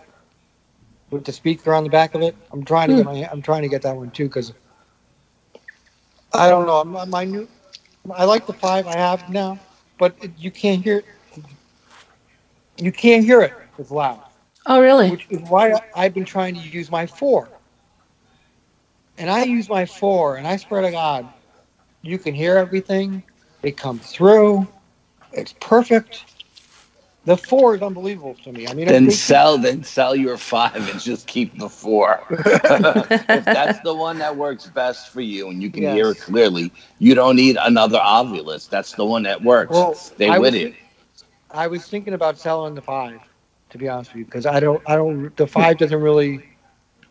[1.10, 2.34] with the speaker on the back of it.
[2.52, 3.28] I'm trying to get my.
[3.30, 4.52] I'm trying to get that one too because
[6.32, 6.82] I don't know.
[6.84, 7.48] My, my new.
[8.14, 9.58] I like the five I have now,
[9.98, 11.02] but it, you can't hear.
[12.78, 13.54] You can't hear it.
[13.78, 14.20] It's loud,
[14.66, 15.10] Oh, really?
[15.10, 17.48] which is why I've been trying to use my four.
[19.18, 21.26] And I use my four, and I swear to God,
[22.02, 23.22] you can hear everything.
[23.62, 24.68] It comes through.
[25.32, 26.24] It's perfect.
[27.24, 28.68] The four is unbelievable to me.
[28.68, 32.22] I mean, Then sell, then sell your five and just keep the four.
[32.30, 36.70] if that's the one that works best for you and you can hear it clearly,
[37.00, 38.68] you don't need another Ovilus.
[38.68, 39.72] That's the one that works.
[39.72, 40.74] Well, Stay I with was- it.
[41.50, 43.20] I was thinking about selling the five,
[43.70, 46.44] to be honest with you, because I don't, I don't, the five doesn't really.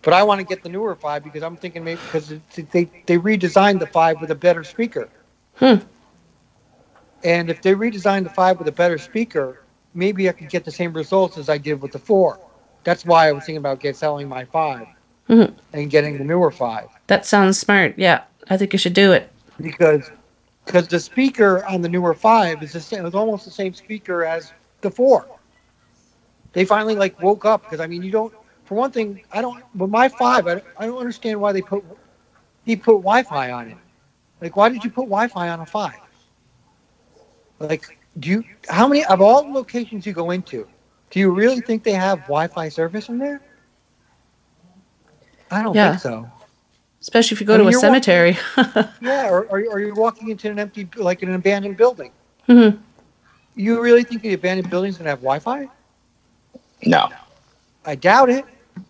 [0.06, 2.30] But I want to get the newer five because I'm thinking maybe because
[2.72, 5.10] they they redesigned the five with a better speaker.
[5.56, 5.78] Hmm.
[7.24, 9.64] And if they redesign the five with a better speaker,
[9.96, 12.40] maybe I could get the same results as I did with the four.
[12.84, 14.86] That's why I was thinking about get selling my 5
[15.28, 15.56] Mhm.
[15.74, 17.96] and getting the newer five That sounds smart.
[17.98, 19.32] Yeah, I think you should do it.
[19.60, 20.12] because
[20.66, 23.08] because the speaker on the newer five is the same.
[23.08, 25.26] It's almost the same speaker as the four.
[26.54, 28.32] They finally like woke up because I mean you don't.
[28.66, 29.64] For one thing, I don't.
[29.76, 31.84] But my five, I, I don't understand why they put
[32.66, 33.78] he put Wi-Fi on it.
[34.42, 36.00] Like, why did you put Wi-Fi on a five?
[37.60, 38.44] Like, do you?
[38.68, 40.68] How many of all the locations you go into?
[41.12, 43.40] Do you really think they have Wi-Fi service in there?
[45.52, 45.92] I don't Yeah.
[45.92, 46.30] think so.
[47.00, 48.38] Especially if you go I to a you're cemetery.
[49.00, 52.12] Yeah, or, or, or you're walking into an empty, like an abandoned building.
[52.50, 52.80] Mhm.
[53.56, 55.70] You really think the abandoned building's gonna have Wi-Fi?
[56.86, 57.10] No.
[57.86, 58.46] I doubt it.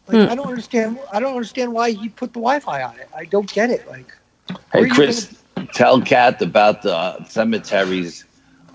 [0.07, 0.25] Like, Hmm.
[0.27, 0.99] I don't understand.
[1.11, 3.09] I don't understand why he put the Wi-Fi on it.
[3.15, 3.87] I don't get it.
[3.87, 4.13] Like,
[4.73, 8.25] Hey, are you Chris, tell Kat about the cemeteries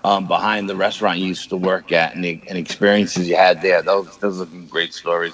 [0.03, 3.61] um, behind the restaurant you used to work at and the and experiences you had
[3.61, 3.81] there.
[3.81, 5.33] Those, those are some great stories.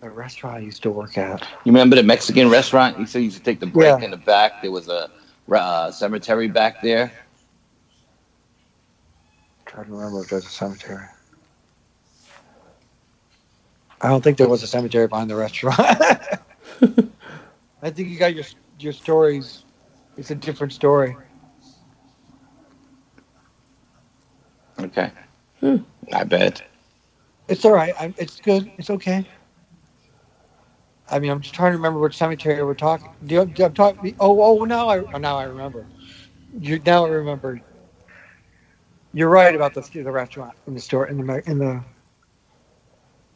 [0.00, 1.42] the restaurant I used to work at.
[1.64, 2.98] You remember the Mexican restaurant?
[2.98, 4.04] You said you used to take the break Yeah.
[4.04, 4.62] in the back.
[4.62, 5.10] There was a
[5.50, 7.12] uh, cemetery back there.
[9.66, 11.06] trying to remember if there's a cemetery.
[14.04, 15.78] I don't think there was a cemetery behind the restaurant.
[17.82, 18.44] I think you got your
[18.78, 19.64] your stories.
[20.18, 21.16] It's a different story.
[24.78, 25.10] Okay.
[25.60, 25.76] Hmm.
[26.12, 26.62] I bet.
[27.48, 27.94] It's all right.
[27.98, 28.70] I, it's good.
[28.76, 29.26] It's okay.
[31.08, 33.10] I mean, I'm just trying to remember which cemetery we're talking.
[33.24, 34.14] Do you, do you, I'm talking.
[34.20, 35.86] Oh, oh, now I oh, now I remember.
[36.60, 37.58] You now I remember.
[39.14, 41.82] You're right about the the restaurant in the store in the in the.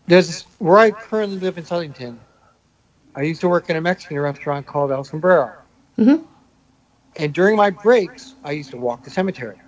[0.08, 2.16] There's where I currently live in Southington.
[3.14, 5.52] I used to work in a Mexican restaurant called El Sombrero.
[5.98, 6.24] Mhm.
[7.16, 9.58] And during my breaks, I used to walk the cemetery.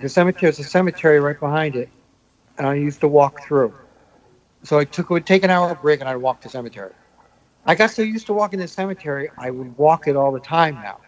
[0.00, 1.90] The cemetery is a cemetery right behind it,
[2.58, 3.74] and I used to walk through.
[4.62, 6.92] So I took would take an hour break and I'd walk the cemetery.
[7.66, 10.80] I got so used to walking the cemetery, I would walk it all the time
[10.82, 11.00] now.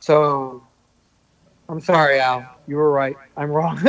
[0.00, 0.62] So
[1.68, 2.44] I'm sorry, Al.
[2.66, 3.16] You were right.
[3.36, 3.80] I'm wrong.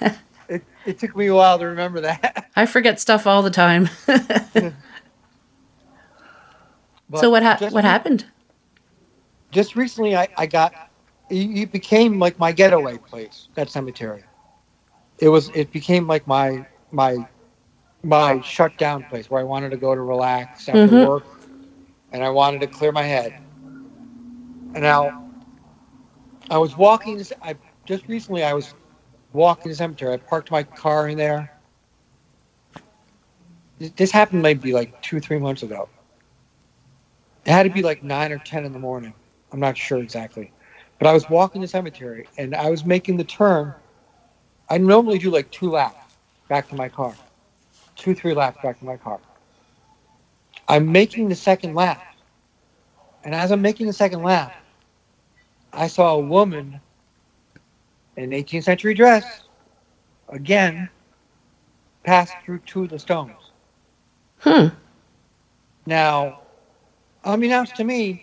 [0.48, 2.46] it, it took me a while to remember that.
[2.56, 3.88] I forget stuff all the time.
[7.14, 8.24] So what ha- what re- happened?
[9.50, 10.74] Just recently, I, I got
[11.28, 13.48] it, became like my getaway place.
[13.54, 14.24] That cemetery.
[15.18, 15.50] It was.
[15.50, 17.26] It became like my my
[18.02, 21.06] my shut down place where I wanted to go to relax after Mhm.
[21.06, 21.24] work,
[22.12, 23.34] and I wanted to clear my head.
[24.74, 25.12] And now
[26.50, 27.22] I was walking.
[27.42, 28.74] I just recently I was
[29.32, 30.14] walking the cemetery.
[30.14, 31.52] I parked my car in there.
[33.78, 35.88] This- This happened maybe like two, three months ago.
[37.44, 39.14] It had to be like nine or ten in the morning.
[39.52, 40.52] I'm not sure exactly,
[40.98, 43.74] but I was walking the cemetery and I was making the turn.
[44.70, 45.96] I normally do like two laps
[46.48, 47.14] back to my car,
[47.96, 49.20] two, three laps back to my car.
[50.68, 52.02] I'm making the second lap,
[53.24, 54.54] and as I'm making the second lap,
[55.72, 56.80] I saw a woman
[58.16, 59.44] in 18th century dress
[60.28, 60.88] again
[62.04, 63.52] passed through two of the stones.
[64.40, 64.68] Hmm.
[65.86, 66.36] Now,
[67.24, 68.22] unbeknownst to me,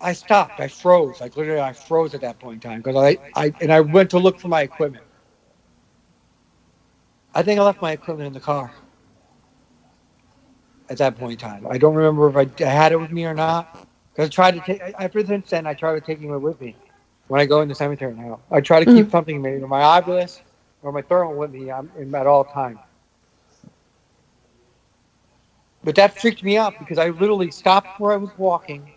[0.00, 0.60] I stopped.
[0.60, 1.20] I froze.
[1.20, 4.10] Like literally, I froze at that point in time because I, I and I went
[4.10, 5.04] to look for my equipment.
[7.34, 8.72] I think I left my equipment in the car
[10.88, 11.66] at that point in time.
[11.68, 13.87] I don't remember if I, I had it with me or not.
[14.18, 14.82] Because I tried to take.
[14.98, 16.74] Ever since then, I try to taking it with me
[17.28, 18.40] when I go in the cemetery now.
[18.50, 20.40] I try to keep something, maybe my Ovilus
[20.82, 22.80] or my thermal with me um, in- at all times.
[25.84, 28.90] But that freaked me out because I literally stopped where I was walking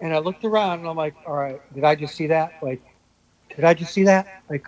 [0.00, 2.54] and I looked around and I'm like, all right, did I just see that?
[2.62, 2.80] Like,
[3.54, 4.42] did I just see that?
[4.48, 4.64] Like,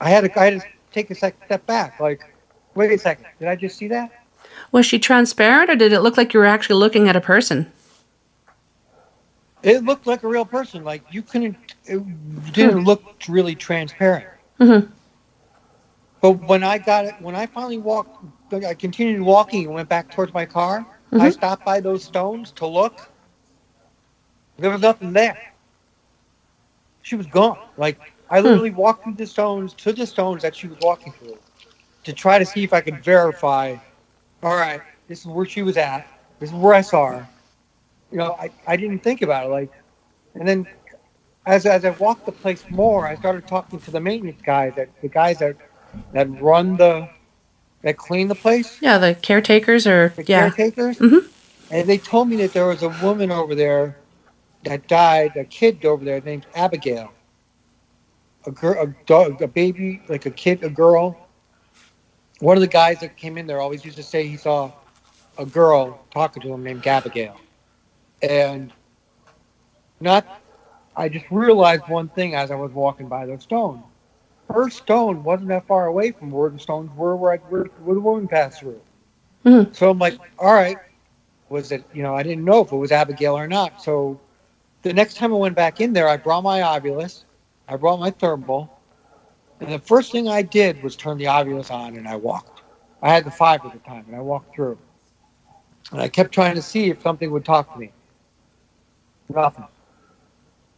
[0.00, 2.00] I had to, I had to take a sec, step back.
[2.00, 2.24] Like,
[2.74, 4.10] wait a second, did I just see that?
[4.72, 7.70] Was she transparent or did it look like you were actually looking at a person?
[9.62, 10.84] It looked like a real person.
[10.84, 12.86] Like, you couldn't, it didn't hmm.
[12.86, 14.26] look really transparent.
[14.58, 14.88] Mhm.
[16.20, 20.10] But when I got it, when I finally walked, I continued walking and went back
[20.10, 20.86] towards my car.
[21.12, 21.30] I mm-hmm.
[21.30, 23.10] stopped by those stones to look.
[24.58, 25.38] There was nothing there.
[27.02, 27.58] She was gone.
[27.78, 27.98] Like
[28.28, 28.46] I hmm.
[28.46, 31.38] literally walked through the stones to the stones that she was walking through
[32.04, 33.76] to try to see if I could verify.
[34.42, 36.06] All right, this is where she was at.
[36.38, 37.28] This is where I saw her.
[38.10, 39.50] You know, I, I didn't think about it.
[39.50, 39.72] Like,
[40.34, 40.66] and then
[41.46, 44.88] as as I walked the place more, I started talking to the maintenance guys that
[45.02, 45.56] the guys that
[46.12, 47.08] that run the
[47.82, 50.50] that clean the place, Yeah, the caretakers or the yeah.
[50.50, 51.28] caretakers, Mhm.
[51.70, 53.96] and they told me that there was a woman over there
[54.64, 57.12] that died, a kid over there named Abigail,
[58.46, 61.16] a girl, a dog, a baby, like a kid, a girl.
[62.40, 64.72] One of the guys that came in there always used to say he saw
[65.38, 67.40] a girl talking to him named Abigail,
[68.22, 68.72] and
[70.00, 70.26] not.
[70.96, 73.84] I just realized one thing as I was walking by the stones.
[74.52, 77.94] Her stone wasn't that far away from where the stones were where, I, where, where
[77.94, 78.80] the woman passed through.
[79.44, 79.74] Mhm.
[79.74, 80.80] So I'm like, all right,
[81.48, 83.80] was it, you know, I didn't know if it was Abigail or not.
[83.80, 84.18] So
[84.82, 87.24] the next time I went back in there, I brought my Ovilus,
[87.68, 88.70] I brought my thermal,
[89.60, 92.62] and the first thing I did was turn the Ovilus on and I walked.
[93.02, 94.78] I had the five at the time and I walked through.
[95.92, 97.92] And I kept trying to see if something would talk to me.
[99.34, 99.66] Nothing.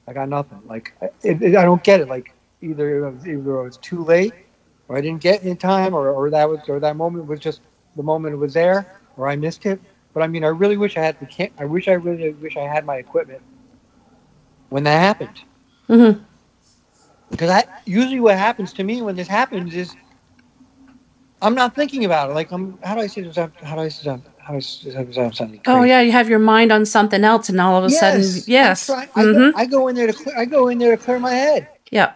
[0.08, 0.62] I got nothing.
[0.66, 2.08] Like, it, it, I don't get it.
[2.08, 4.34] Like, either it was, either it was too late
[4.88, 7.62] or I didn't get in time or, or that was, or that moment was just
[7.96, 8.86] the moment it was there
[9.16, 9.80] or I missed it.
[10.14, 12.62] But I mean, I really wish I had the I wish I really wish I
[12.62, 13.42] had my equipment
[14.70, 15.42] when that happened.
[15.88, 16.20] Mhm.
[17.30, 19.96] Because I usually what happens to me when this happens is
[21.42, 22.34] I'm not thinking about it.
[22.34, 23.36] Like I'm, how do I say this?
[23.36, 24.20] How do I say that?
[24.42, 27.22] How do I say this without sounding Oh yeah, you have your mind on something
[27.22, 29.94] else, and all of a sudden, I'm yes, trying- I, hmm go, I go in
[29.94, 31.68] there to clear, I go in there to clear my head.
[31.90, 32.12] yeah,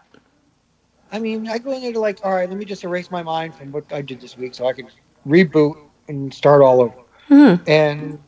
[1.13, 3.23] I mean, I go in there to like, all right, let me just erase my
[3.23, 4.89] mind from what I did this week, so I can
[5.27, 5.77] reboot
[6.09, 6.95] and start all over.
[7.31, 7.61] Mhm.
[7.69, 8.19] And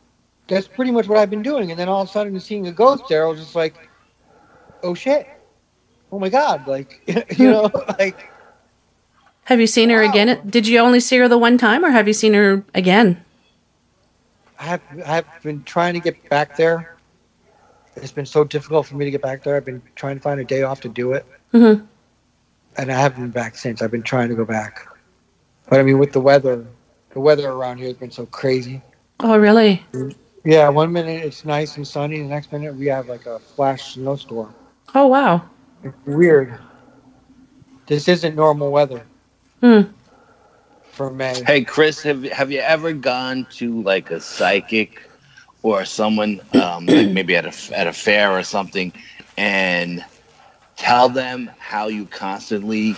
[0.47, 1.71] that's pretty much what I've been doing.
[1.71, 3.89] And then all of a sudden, seeing a ghost there, I was just like,
[4.83, 5.27] oh shit,
[6.11, 7.01] oh my god, like
[7.37, 7.69] you know,
[7.99, 8.31] like
[9.45, 10.09] Have you seen her Wow.
[10.09, 10.39] again?
[10.49, 13.23] Did you only see her the one time, or have you seen her again?
[14.59, 16.97] I have I've been trying to get back there.
[17.95, 19.55] It's been so difficult for me to get back there.
[19.55, 21.85] I've been trying to find a day off to do it, Mhm.
[22.77, 23.81] and I haven't been back since.
[23.81, 24.85] I've been trying to go back,
[25.69, 26.65] but I mean, with the weather,
[27.11, 28.81] the weather around here has been so crazy.
[29.21, 29.85] Oh really?
[30.45, 33.93] Yeah, one minute it's nice and sunny, the next minute we have like a flash
[33.95, 34.53] snowstorm.
[34.95, 35.41] Oh wow.
[35.83, 36.53] It's weird.
[37.87, 39.01] This isn't normal weather
[39.61, 39.81] Hmm.
[40.99, 41.45] For.
[41.45, 45.01] Hey, Chris, have have you ever gone to like a psychic
[45.63, 48.91] or someone um, like maybe at a at a fair or something,
[49.37, 50.03] and
[50.75, 52.95] tell them how you constantly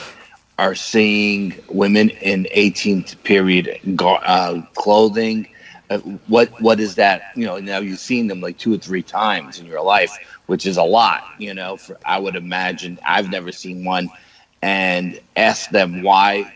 [0.58, 5.48] are seeing women in 18th period uh, clothing?
[5.92, 7.22] Uh, what what is that?
[7.36, 10.66] You know, now you've seen them like two or three times in your life, which
[10.66, 11.24] is a lot.
[11.38, 14.10] You know, for I would imagine I've never seen one,
[14.64, 16.52] and ask them why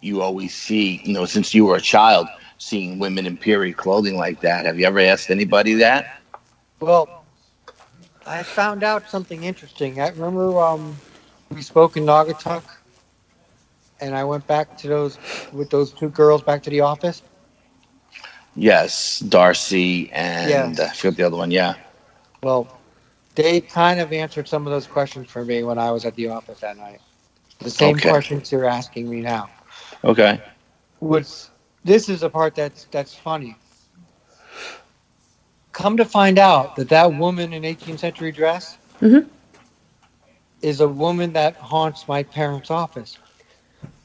[0.00, 2.28] you always see, you know, since you were a child,
[2.58, 4.66] seeing women in period clothing like that.
[4.66, 6.06] Have you ever asked anybody that?
[6.80, 7.08] Well,
[8.26, 10.00] I found out something interesting.
[10.00, 10.96] I remember um,
[11.50, 12.64] we spoke in Naugatuck,
[14.00, 15.18] and I went back to those
[15.52, 17.22] with those two girls back to the office.
[18.54, 20.80] Yes, Darcy and Yes.
[20.80, 21.50] uh, I forget the other one.
[21.50, 21.74] Yeah.
[22.42, 22.68] Well,
[23.34, 26.28] they kind of answered some of those questions for me when I was at the
[26.28, 27.00] office that night.
[27.60, 28.00] The same Okay.
[28.00, 29.50] questions you're asking me now.
[30.04, 30.40] Okay.
[31.00, 31.50] What's
[31.84, 33.56] this is a part that's that's funny.
[35.72, 39.26] Come to find out that that woman in 18th century dress Mhm.
[40.62, 43.16] is a woman that haunts my parents' office.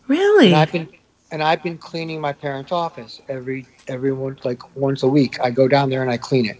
[0.07, 0.47] Really?
[0.47, 0.89] And I've been
[1.31, 5.39] and I've been cleaning my parents' office every every once like once a week.
[5.41, 6.59] I go down there and I clean it,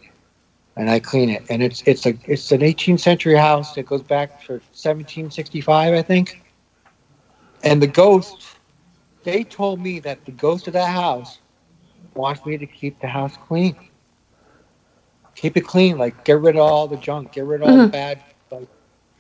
[0.77, 4.01] and I clean it, and it's it's a it's an 18th century house that goes
[4.01, 6.41] back to 1765, I think.
[7.63, 8.43] And the ghost,
[9.23, 11.39] they told me that the ghost of that house
[12.13, 13.75] wants me to keep the house clean.
[15.35, 17.83] Keep it clean, like get rid of all the junk, get rid of all the
[17.83, 17.91] mm-hmm.
[17.91, 18.23] bad.
[18.51, 18.67] Like,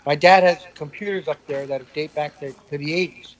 [0.05, 3.35] my dad has computers up there that date back to, to the 80s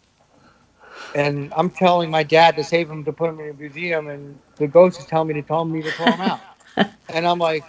[1.15, 4.39] and I'm telling my dad to save him to put him in a museum, and
[4.55, 6.39] the ghost is telling me to tell me to throw him out.
[7.09, 7.63] and I'm like,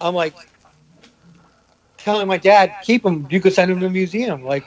[0.00, 0.34] I'm like,
[1.96, 3.26] telling my dad keep him.
[3.30, 4.64] You could send him to a museum, like.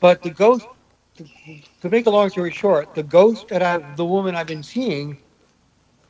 [0.00, 0.66] But the ghost,
[1.20, 4.62] to, to make a long story short, the ghost that I, the woman I've been
[4.62, 5.18] seeing,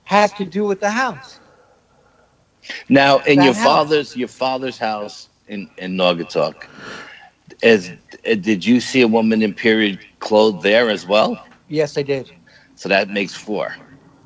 [0.04, 1.40] has to do with the house.
[2.88, 3.64] Now, in That your house.
[3.64, 6.54] father's your father's house in in Naugatuck,
[7.62, 7.90] is
[8.28, 11.38] uh, did you see a woman in period clothes there as well?
[11.68, 12.30] Yes, I did.
[12.76, 13.74] So that makes four.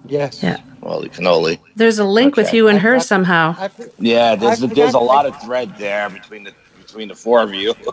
[0.07, 0.43] Yes.
[0.43, 0.59] Yeah.
[0.82, 1.59] Holy cannoli!
[1.76, 3.57] There's a link with you and her I- I- somehow.
[3.59, 7.14] I, Yeah, there's I a, there's a lot of thread there between the between the
[7.14, 7.74] four of you.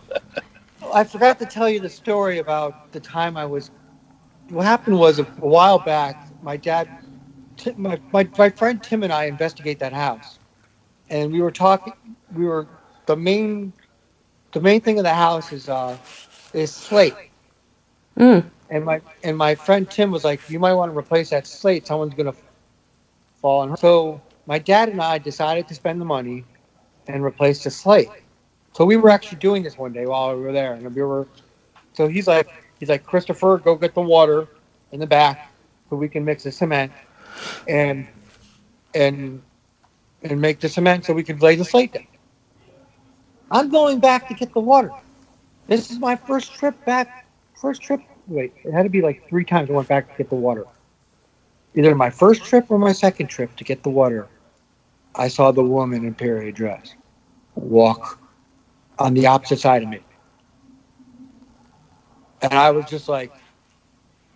[0.94, 3.72] I forgot to tell you the story about the time I was.
[4.50, 6.90] What happened was a, a while back, my dad,
[7.78, 10.40] my, my, my friend Tim and I investigate that house,
[11.10, 11.94] and we were talking.
[12.34, 12.68] We were
[13.08, 13.74] the main,
[14.54, 15.98] the main thing of the house is uh,
[16.54, 17.20] is slate,
[18.20, 18.52] Mm.
[18.70, 21.88] and my and my friend Tim was like, "You might want to replace that slate.
[21.88, 22.36] Someone's gonna
[23.42, 26.46] fall on her." So my dad and I decided to spend the money
[27.08, 28.12] and replace the slate.
[28.74, 31.28] So we were actually doing this one day while we were there, and we were.
[31.94, 32.50] So he's like,
[32.80, 34.48] he's like, Christopher, go get the water
[34.92, 35.52] in the back
[35.90, 36.92] so we can mix the cement,
[37.68, 38.08] and
[38.94, 39.42] and
[40.24, 42.08] and make the cement so we can lay the slate down.
[43.50, 44.94] I'm going back to get the water.
[45.68, 47.26] This is my first trip back.
[47.56, 48.02] First trip.
[48.28, 50.66] Wait, it had to be like three times I went back to get the water.
[51.76, 54.28] Either my first trip or my second trip to get the water.
[55.16, 56.96] I saw the woman in period dress
[57.56, 58.18] walk
[59.06, 60.00] on the opposite side of me.
[62.42, 63.32] And I was just like,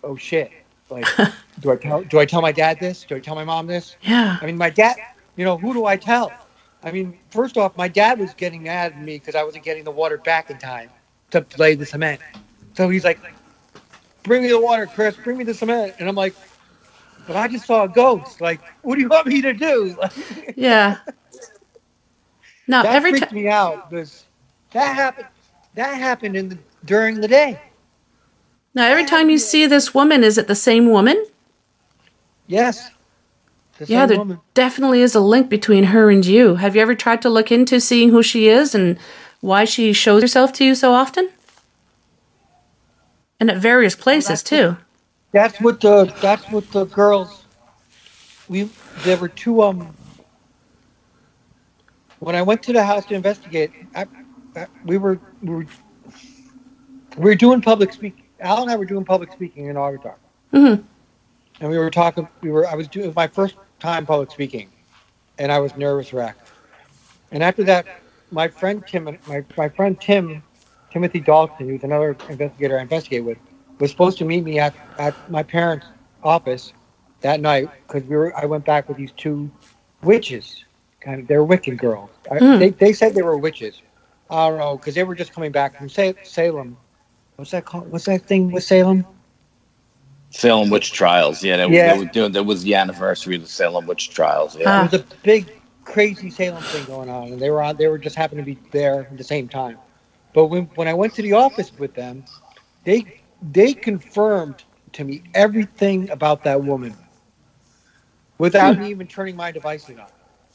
[0.04, 0.50] oh shit.
[0.88, 1.06] Like,
[1.60, 3.04] do I tell do I tell my dad this?
[3.04, 3.96] Do I tell my mom this?
[4.02, 4.38] Yeah.
[4.40, 4.96] I mean my dad
[5.36, 6.32] you know, who do I tell?
[6.82, 9.84] I mean, first off, my dad was getting mad at me because I wasn't getting
[9.84, 10.88] the water back in time
[11.30, 12.20] to lay the cement.
[12.74, 13.20] So he's like,
[14.22, 15.94] Bring me the water, Chris, bring me the cement.
[15.98, 16.34] And I'm like,
[17.26, 18.40] But I just saw a ghost.
[18.40, 19.96] Like, what do you want me to do?
[20.56, 20.98] Yeah.
[22.68, 23.32] Now that every time.
[23.32, 24.25] me out because
[24.72, 25.28] that happened.
[25.74, 27.60] That happened in the during the day.
[28.74, 31.24] Now every time you see this woman, is it the same woman?
[32.46, 32.90] Yes.
[33.78, 34.40] The Yeah, there woman.
[34.54, 36.56] definitely is a link between her and you.
[36.56, 38.98] Have you ever tried to look into seeing who she is and
[39.40, 41.30] why she shows herself to you so often?
[43.38, 44.76] And at various places too.
[45.32, 47.44] That's what the that's what the girls.
[48.48, 48.70] We
[49.04, 49.94] there were two um.
[52.18, 54.06] When I went to the house to investigate, I,
[54.84, 55.66] we were we were
[57.16, 58.24] we were doing public speaking.
[58.40, 60.06] Al and I were doing public speaking in August.
[60.52, 60.84] Mhm.
[61.60, 62.28] And we were talking.
[62.42, 62.66] We were.
[62.66, 64.68] I was doing it was my first time public speaking,
[65.38, 66.36] and I was nervous wreck.
[67.32, 67.86] And after that,
[68.30, 70.42] my friend Tim, my my friend Tim,
[70.90, 73.38] Timothy Dalton, who's another investigator I investigate with,
[73.78, 75.86] was supposed to meet me at, at my parents'
[76.22, 76.72] office
[77.22, 78.36] that night because we were.
[78.36, 79.50] I went back with these two
[80.02, 80.64] witches.
[81.00, 82.10] Kind of, they're Wiccan girls.
[82.30, 82.58] I, Hmm.
[82.58, 83.80] they, they said they were witches.
[84.30, 86.76] I don't know because they were just coming back from Sa- Salem.
[87.36, 87.90] What's that called?
[87.90, 89.06] What's that thing with Salem?
[90.30, 91.42] Salem witch trials.
[91.42, 91.96] Yeah, they, Yeah.
[91.96, 92.32] were doing.
[92.32, 94.56] That was the anniversary of the Salem witch trials.
[94.56, 94.64] Yeah.
[94.66, 94.72] Ah.
[94.74, 95.48] There was a big,
[95.84, 97.76] crazy Salem thing going on, and they were on.
[97.76, 99.78] They were just happened to be there at the same time.
[100.34, 102.24] But when when I went to the office with them,
[102.84, 106.96] they they confirmed to me everything about that woman
[108.38, 110.06] without me even turning my devices on.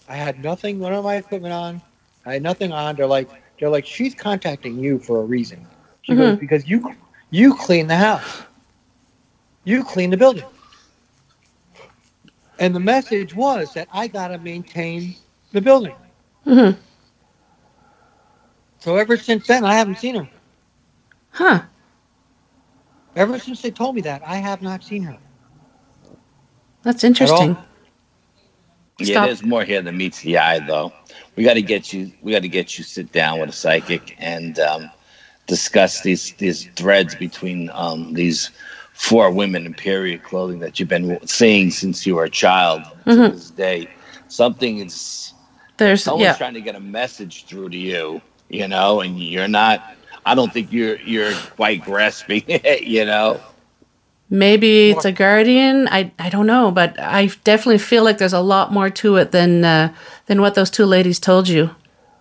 [0.08, 1.82] I had nothing, none of my equipment on.
[2.26, 2.96] I had nothing on.
[2.96, 3.30] They're like,
[3.62, 5.66] they're like, she's contacting you for a reason.
[6.02, 6.96] She goes, because you
[7.30, 8.42] you clean the house,
[9.66, 10.44] you clean the building.
[12.60, 15.16] And the message was that I gotta maintain
[15.52, 15.96] the building.
[16.48, 16.76] Mhm.
[18.80, 20.28] So ever since then, I haven't seen her.
[21.30, 21.62] Huh.
[23.16, 25.18] Ever since they told me that, I have not seen her.
[26.82, 27.56] That's interesting.
[29.08, 29.26] Yeah, Stop.
[29.28, 30.92] there's more here than meets the eye, though.
[31.36, 32.12] We got to get you.
[32.22, 34.92] We got to get you sit down with a psychic and um,
[35.48, 38.52] discuss these these threads between um, these
[38.94, 43.30] four women in period clothing that you've been seeing since you were a child to
[43.30, 43.88] this day.
[44.28, 45.34] Something is
[45.78, 46.36] There's someone's yeah.
[46.36, 49.96] trying to get a message through to you, you know, and you're not.
[50.26, 53.40] I don't think you're you're quite grasping it, you know.
[54.32, 55.90] Maybe it's a guardian.
[55.90, 59.32] I I don't know, but I definitely feel like there's a lot more to it
[59.34, 59.94] than uh,
[60.28, 61.72] than what those two ladies told you.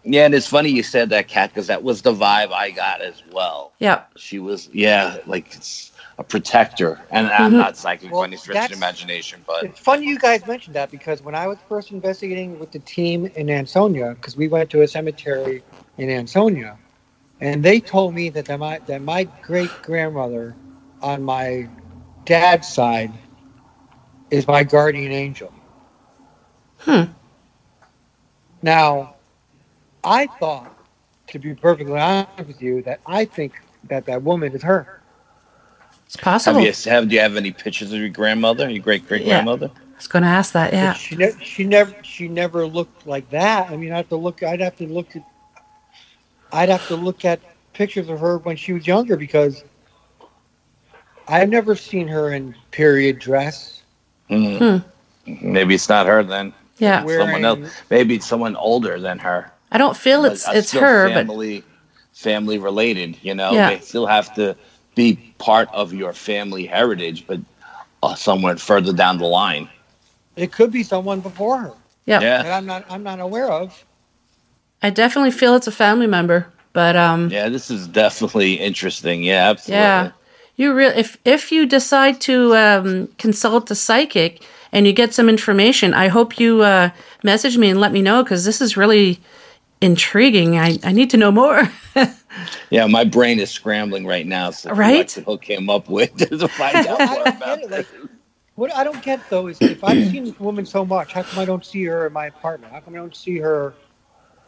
[0.05, 3.01] Yeah, and it's funny you said that, Kat, because that was the vibe I got
[3.01, 3.73] as well.
[3.79, 4.05] Yeah.
[4.17, 7.43] She was, yeah, like it's a protector, and Mm-hmm.
[7.45, 10.75] I'm not psychic Well, by any stretch of imagination, but It's funny you guys mentioned
[10.77, 14.71] that because when I was first investigating with the team in Ansonia, because we went
[14.71, 15.63] to a cemetery
[15.99, 16.79] in Ansonia,
[17.41, 20.59] and they told me that my that my great grandmother
[21.03, 21.69] on my
[22.25, 23.13] dad's side
[24.31, 25.53] is my guardian angel.
[26.79, 27.05] Hmm.
[28.63, 29.17] Now,
[30.05, 30.77] I thought,
[31.29, 33.55] to be perfectly honest with you, that I think
[33.85, 35.01] that that woman is her.
[36.07, 36.61] It's have possible.
[36.61, 39.71] you have do you have any pictures of your grandmother, your great great grandmother?
[39.73, 39.83] Yeah.
[39.93, 40.73] I was going to ask that.
[40.73, 40.93] Yeah.
[40.93, 43.71] But she never she never she never looked like that.
[43.71, 44.43] I mean, I have to look.
[44.43, 45.23] I'd have to look at.
[46.53, 47.41] I'd have to look at
[47.75, 49.63] pictures of her when she was younger because
[51.31, 53.83] I've never seen her in period dress.
[54.29, 54.85] Mm.
[55.27, 56.53] Maybe it's not her then.
[56.79, 57.05] Yeah.
[57.05, 57.83] Wearing, Someone else.
[57.89, 59.51] Maybe it's someone older than her.
[59.71, 61.63] I don't feel it's But, it's still her, but family,
[62.13, 63.17] family related.
[63.23, 63.71] You know, Yeah.
[63.71, 64.57] they still have to
[64.97, 67.39] be part of your family heritage, but
[68.03, 69.69] uh, somewhere further down the line.
[70.35, 71.73] It could be someone before her
[72.07, 72.19] yeah.
[72.19, 72.85] that Yeah, I'm not.
[72.91, 73.85] I'm not aware of.
[74.83, 76.47] I definitely feel it's a family member.
[76.73, 77.49] But um, yeah.
[77.49, 79.23] This is definitely interesting.
[79.23, 79.81] Yeah, absolutely.
[79.81, 80.11] Yeah.
[80.61, 84.43] You real if if you decide to um, consult a psychic
[84.73, 86.91] and you get some information, I hope you uh,
[87.23, 89.21] message me and let me know because this is really
[89.81, 90.59] intriguing.
[90.59, 91.71] I, I need to know more.
[92.71, 94.51] Yeah, my brain is scrambling right now.
[94.51, 94.99] So Right?
[95.17, 97.87] what hook came up with to find out I more don't about this.
[98.55, 101.39] What I don't get though is if I've seen this woman so much, how come
[101.39, 102.73] I don't see her in my apartment?
[102.73, 103.73] How come I don't see her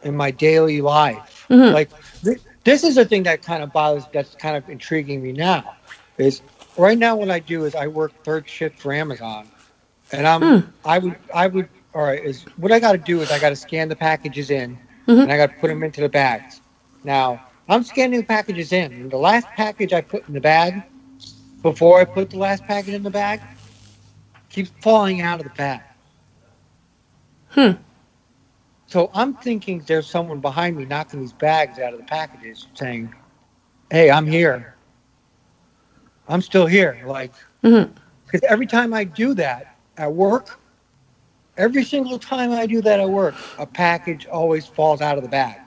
[0.03, 1.47] in my daily life?
[1.49, 1.89] Like
[2.23, 4.05] th- this is the thing that kind of bothers.
[4.13, 5.75] That's kind of intriguing me now.
[6.17, 6.41] Is
[6.77, 9.47] right now what I do is I work third shift for Amazon,
[10.11, 13.31] and I'm I would I would all right is what I got to do is
[13.31, 16.09] I got to scan the packages in and I got to put them into the
[16.09, 16.61] bags.
[17.03, 20.83] Now I'm scanning the packages in, and the last package I put in the bag
[21.61, 23.41] before I put the last package in the bag
[24.49, 25.81] keeps falling out of the bag.
[27.49, 27.71] Hmm.
[28.87, 33.13] So I'm thinking there's someone behind me knocking these bags out of the packages saying,
[33.89, 34.75] Hey, I'm here.
[36.27, 37.01] I'm still here.
[37.05, 37.31] Like,
[37.63, 37.91] mm-hmm.
[38.25, 40.59] because every time I do that at work,
[41.57, 45.29] every single time I do that at work, a package always falls out of the
[45.29, 45.59] bag.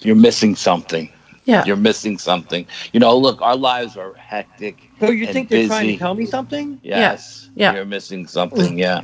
[0.00, 1.12] You're missing something.
[1.44, 1.64] yeah.
[1.64, 2.66] You're missing something.
[2.92, 4.90] You know, look, our lives are hectic.
[4.98, 6.80] So you and think they're trying to tell me something?
[6.82, 7.50] Yes.
[7.54, 7.74] Yeah.
[7.74, 8.78] You're missing something.
[8.78, 9.02] Yeah.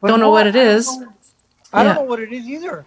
[0.00, 0.88] But Don't know what it is.
[0.88, 1.08] I don't is.
[1.72, 2.84] I don't know what it is either.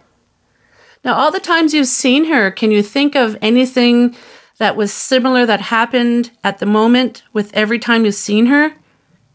[1.04, 4.16] Now, all the times you've seen her, can you think of anything
[4.58, 8.74] that was similar that happened at the moment with every time you've seen her?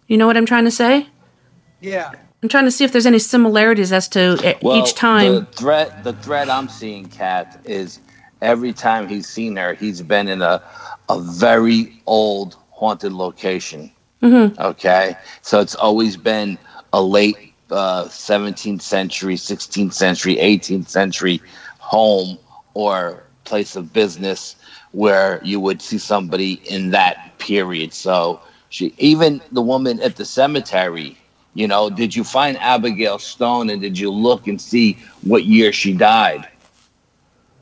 [0.08, 1.08] You know what I'm trying to say?
[1.80, 2.12] Yeah.
[2.44, 5.34] I'm trying to see if there's any similarities as to Well, each time.
[5.34, 8.00] the threat, the threat I'm seeing, Kat, is
[8.42, 10.62] every time he's seen her, he's been in a
[11.10, 13.92] a very old haunted location.
[14.24, 14.60] Mm-hmm.
[14.62, 16.58] Okay, so it's always been
[16.94, 21.42] a late uh, 17th century, 16th century, 18th century
[21.80, 22.38] home
[22.74, 24.56] or place of business
[24.92, 27.94] where you would see somebody in that period.
[27.94, 31.18] So she, even the woman at the cemetery,
[31.54, 35.72] you know, did you find Abigail Stone and did you look and see what year
[35.74, 36.48] she died?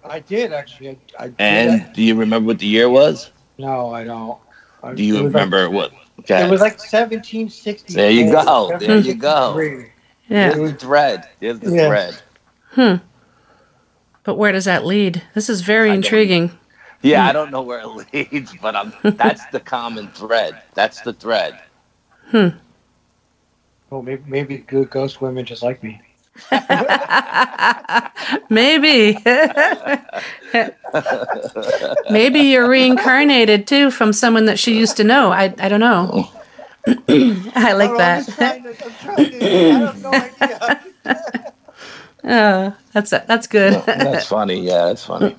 [0.03, 0.97] I did actually.
[1.19, 3.31] I, I did And do you remember what the year was?
[3.57, 4.39] no, I don't.
[4.81, 5.91] I- Do you it was remember what?
[5.91, 6.45] Like, Okay.
[6.45, 7.93] it was like 1760.
[7.93, 8.77] There you go.
[8.79, 9.57] There you go.
[10.27, 10.51] yeah.
[10.53, 11.27] There's the thread.
[11.39, 11.87] There's the Yeah.
[11.87, 12.21] thread.
[12.71, 12.95] Hmm.
[14.23, 15.21] But where does that lead?
[15.33, 16.51] This is very I don't- intriguing.
[17.01, 17.87] Yeah, I don't know where it
[18.31, 20.61] leads, but I'm, that's the common thread.
[20.73, 21.59] That's the thread.
[22.27, 22.49] Hmm.
[23.89, 26.01] Well, maybe, maybe good ghost women just like me.
[28.49, 29.17] Maybe.
[32.09, 35.31] Maybe you're reincarnated too from someone that she used to know.
[35.31, 36.29] I, I don't know.
[36.87, 38.25] I like I'm that.
[38.25, 40.83] just trying to- I'm trying to- I have no idea.
[42.23, 43.73] Oh, that's that's good.
[43.85, 44.61] That's funny.
[44.61, 45.35] Yeah, that's funny.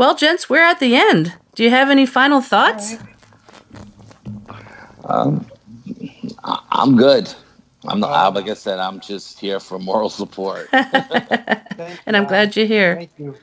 [0.00, 1.34] Well, gents, we're at the end.
[1.54, 2.96] Do you have any final thoughts?
[5.04, 7.30] I'm good.
[7.86, 8.32] I'm not.
[8.32, 10.68] Like I said, I'm just here for moral support.
[12.06, 12.96] And I'm glad you're here.
[12.96, 13.34] Thank you.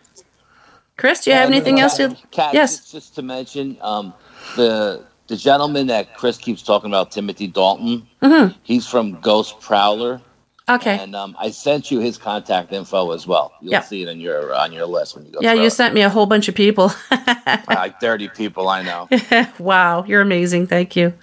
[0.96, 2.16] Chris, do you have anything else to?
[2.30, 2.78] Kat, Yes.
[2.78, 4.14] Just, just to mention, um,
[4.56, 8.08] the the gentleman that Chris keeps talking about, Timothy Dalton.
[8.22, 8.58] Mm-hmm.
[8.64, 10.22] He's from Ghost Prowler,
[10.70, 11.00] Okay.
[11.00, 13.54] and um, I sent you his contact info as well.
[13.62, 13.82] You'll Yeah.
[13.82, 15.40] see it on your on your list when you go.
[15.42, 15.72] Yeah, through you it.
[15.72, 16.92] sent me a whole bunch of people.
[17.70, 18.68] like 30 people.
[18.68, 19.08] I know.
[19.60, 20.68] wow, you're amazing.
[20.68, 21.14] Thank you.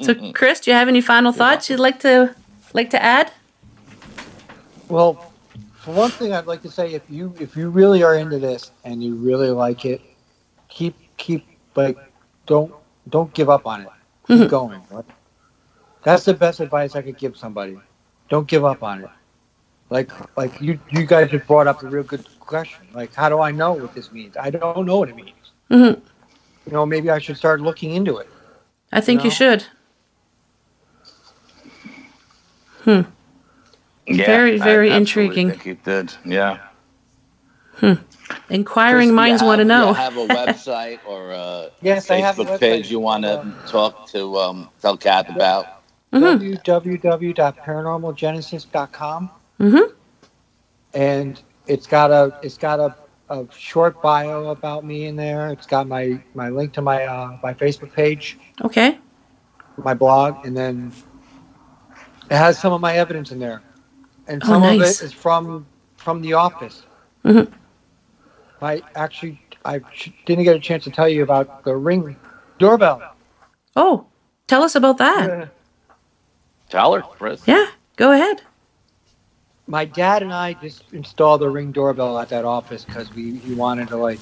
[0.00, 2.34] So, Chris, do you have any final thoughts you'd like to
[2.72, 3.32] like to add?
[4.88, 5.32] Well,
[5.74, 8.70] for one thing, I'd like to say if you if you really are into this
[8.84, 10.02] and you really like it,
[10.68, 11.44] keep keep
[11.74, 11.98] like
[12.46, 12.72] don't
[13.08, 13.88] don't give up on it.
[14.28, 14.80] Keep going.
[14.90, 15.04] Right?
[16.04, 17.76] That's the best advice I could give somebody.
[18.28, 19.10] Don't give up on it.
[19.90, 22.86] Like like you you guys have brought up a real good question.
[22.94, 24.36] Like how do I know what this means?
[24.36, 25.52] I don't know what it means.
[25.70, 26.00] Mhm.
[26.66, 28.28] You know, maybe I should start looking into it.
[28.92, 29.34] I think you No.
[29.34, 29.64] should.
[34.06, 35.50] Yeah, Very, very absolutely intriguing.
[35.50, 36.12] think he did.
[36.24, 36.58] Yeah.
[37.76, 37.94] Hmm.
[38.50, 39.88] Inquiring Chris, minds you want to know.
[39.88, 43.40] You have a website or a Yes, I have a Facebook page you want to
[43.40, 45.82] Um, talk to um, tell Kat about?
[46.14, 46.70] Mm-hmm.
[46.70, 49.30] www.paranormalgenesis.com.
[49.60, 49.92] Mhm.
[50.94, 52.94] And it's got a it's got a,
[53.30, 55.48] a short bio about me in there.
[55.50, 58.98] It's got my my link to my uh, my Facebook page, Okay.
[59.76, 60.92] my blog, and then
[62.30, 63.62] it has some of my evidence in there.
[64.28, 64.80] And Oh, some nice.
[64.80, 65.66] of it is from
[65.96, 66.84] from the office.
[67.24, 67.50] Mhm.
[68.62, 69.80] I actually I
[70.26, 72.16] didn't get a chance to tell you about the ring
[72.58, 73.02] doorbell.
[73.74, 74.06] Oh,
[74.46, 75.48] tell us about that.
[76.74, 77.42] Tell her, Chris.
[77.46, 78.42] Yeah, go ahead.
[79.68, 83.54] my dad and I just installed a ring doorbell at that office because we, we
[83.54, 84.18] wanted to like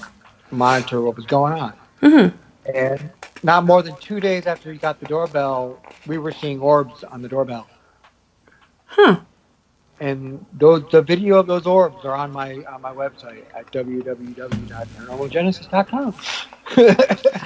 [0.50, 1.72] monitor what was going on.
[2.02, 2.34] Mhm.
[2.74, 3.10] And
[3.42, 7.22] not more than two days after we got the doorbell, we were seeing orbs on
[7.22, 7.66] the doorbell.
[8.84, 9.20] Huh.
[10.00, 16.14] And those the video of those orbs are on my on my website at www.paranormalgenesis.com.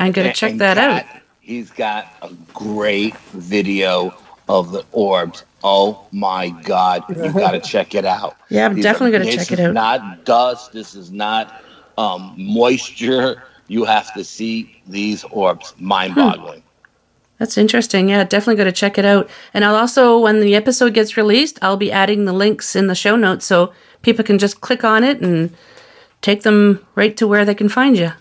[0.01, 1.05] I'm gonna check and that out.
[1.05, 4.12] Kat, He's got a great video
[4.48, 5.44] of the orbs.
[5.64, 7.05] Oh my God!
[7.09, 8.36] You got to check it out.
[8.48, 9.73] Yeah, I'm These definitely gonna check it out.
[9.74, 10.73] Not dust.
[10.73, 11.62] This is not
[11.98, 13.43] um, moisture.
[13.68, 15.74] You have to see these orbs.
[15.78, 16.62] Mind-boggling.
[17.39, 18.09] That's interesting.
[18.09, 19.28] Yeah, definitely going to check it out.
[19.52, 22.94] And I'll also, when the episode gets released, I'll be adding the links in the
[22.94, 25.55] show notes so people can just click on it and
[26.23, 28.12] take them right to where they can find you.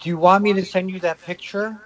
[0.00, 1.80] Do you want me to send you that picture?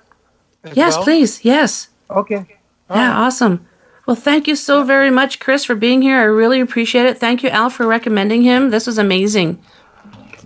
[0.75, 1.05] Yes, well?
[1.05, 1.45] please.
[1.45, 1.89] Yes.
[2.11, 2.58] Okay.
[2.91, 3.27] All Yeah, right.
[3.27, 3.67] awesome.
[4.07, 6.19] Well, thank you so very much, Chris, for being here.
[6.19, 7.19] I really appreciate it.
[7.19, 8.71] Thank you, Al, for recommending him.
[8.71, 9.63] This was amazing.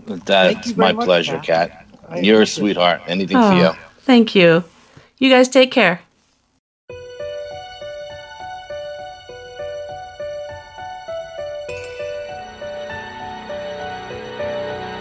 [0.07, 1.87] That's my much, pleasure, Kat.
[2.11, 2.25] Kat.
[2.25, 3.03] You're a sweetheart.
[3.07, 3.71] Anything for Oh, you.
[4.01, 4.65] thank you.
[5.19, 6.01] You guys take care.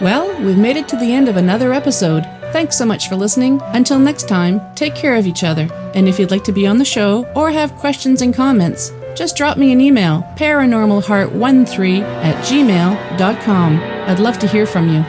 [0.00, 2.24] Well, we've made it to the end of another episode.
[2.52, 3.60] Thanks so much for listening.
[3.62, 5.68] Until next time, take care of each other.
[5.94, 9.36] And if you'd like to be on the show or have questions and comments, just
[9.36, 13.76] drop me an email, paranormalheart13 at gmail.com.
[13.78, 15.02] I'd love to hear from you.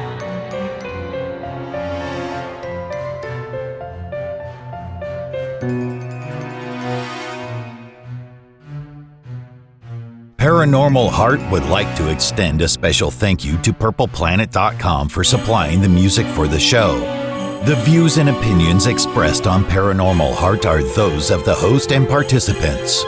[10.38, 15.90] Paranormal Heart would like to extend a special thank you to PurplePlanet.com for supplying the
[15.90, 17.23] music for the show.
[17.66, 23.06] The views and opinions expressed on Paranormal Heart are those of the host and participants.